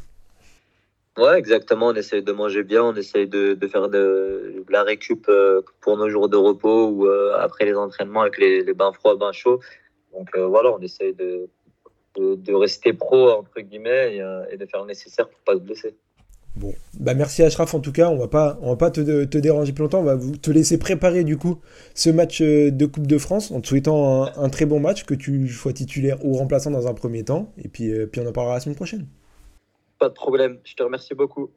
Ouais, 1.17 1.37
exactement. 1.39 1.87
On 1.87 1.95
essaye 1.95 2.21
de 2.21 2.31
manger 2.31 2.63
bien, 2.63 2.83
on 2.83 2.95
essaye 2.95 3.27
de, 3.27 3.53
de 3.53 3.67
faire 3.67 3.89
de, 3.89 4.63
la 4.69 4.83
récup 4.83 5.29
pour 5.81 5.97
nos 5.97 6.09
jours 6.09 6.27
de 6.27 6.35
repos 6.35 6.89
ou 6.89 7.07
après 7.07 7.65
les 7.65 7.75
entraînements 7.75 8.21
avec 8.21 8.37
les, 8.37 8.63
les, 8.63 8.73
bains 8.73 8.91
froids, 8.91 9.15
bains 9.15 9.31
chauds. 9.31 9.61
Donc 10.13 10.35
voilà, 10.35 10.73
on 10.73 10.79
essaye 10.79 11.13
de, 11.13 11.47
de, 12.17 12.53
rester 12.53 12.93
pro, 12.93 13.29
entre 13.31 13.61
guillemets, 13.61 14.17
et, 14.51 14.57
de 14.57 14.65
faire 14.65 14.81
le 14.81 14.87
nécessaire 14.87 15.29
pour 15.29 15.39
pas 15.39 15.53
se 15.53 15.59
blesser. 15.59 15.95
Bon, 16.55 16.73
bah 16.97 17.13
merci 17.15 17.43
Ashraf 17.43 17.73
en 17.73 17.81
tout 17.81 17.91
cas, 17.91 18.09
on 18.09 18.15
va 18.15 18.29
pas, 18.29 18.57
on 18.61 18.69
va 18.69 18.75
pas 18.77 18.89
te, 18.89 19.25
te, 19.25 19.37
déranger 19.37 19.73
plus 19.73 19.81
longtemps, 19.81 19.99
on 19.99 20.03
va 20.03 20.17
te 20.41 20.51
laisser 20.51 20.77
préparer 20.77 21.25
du 21.25 21.37
coup 21.37 21.59
ce 21.95 22.09
match 22.09 22.41
euh, 22.41 22.71
de 22.71 22.85
Coupe 22.85 23.07
de 23.07 23.17
France 23.17 23.51
en 23.51 23.59
te 23.59 23.67
souhaitant 23.67 24.23
un, 24.23 24.49
très 24.49 24.65
bon 24.65 24.79
match, 24.79 25.03
que 25.03 25.15
tu 25.15 25.49
sois 25.49 25.73
titulaire 25.73 26.23
ou 26.23 26.37
remplaçant 26.37 26.71
dans 26.71 26.87
un 26.87 26.93
premier 26.93 27.25
temps, 27.25 27.51
et 27.57 27.67
puis, 27.67 27.91
euh, 27.91 28.05
puis 28.05 28.21
on 28.21 28.27
en 28.27 28.31
parlera 28.31 28.53
la 28.53 28.61
semaine 28.61 28.77
prochaine. 28.77 29.05
Pas 29.99 30.09
de 30.09 30.13
problème, 30.13 30.59
je 30.65 30.75
te 30.75 30.83
remercie 30.83 31.15
beaucoup. 31.15 31.51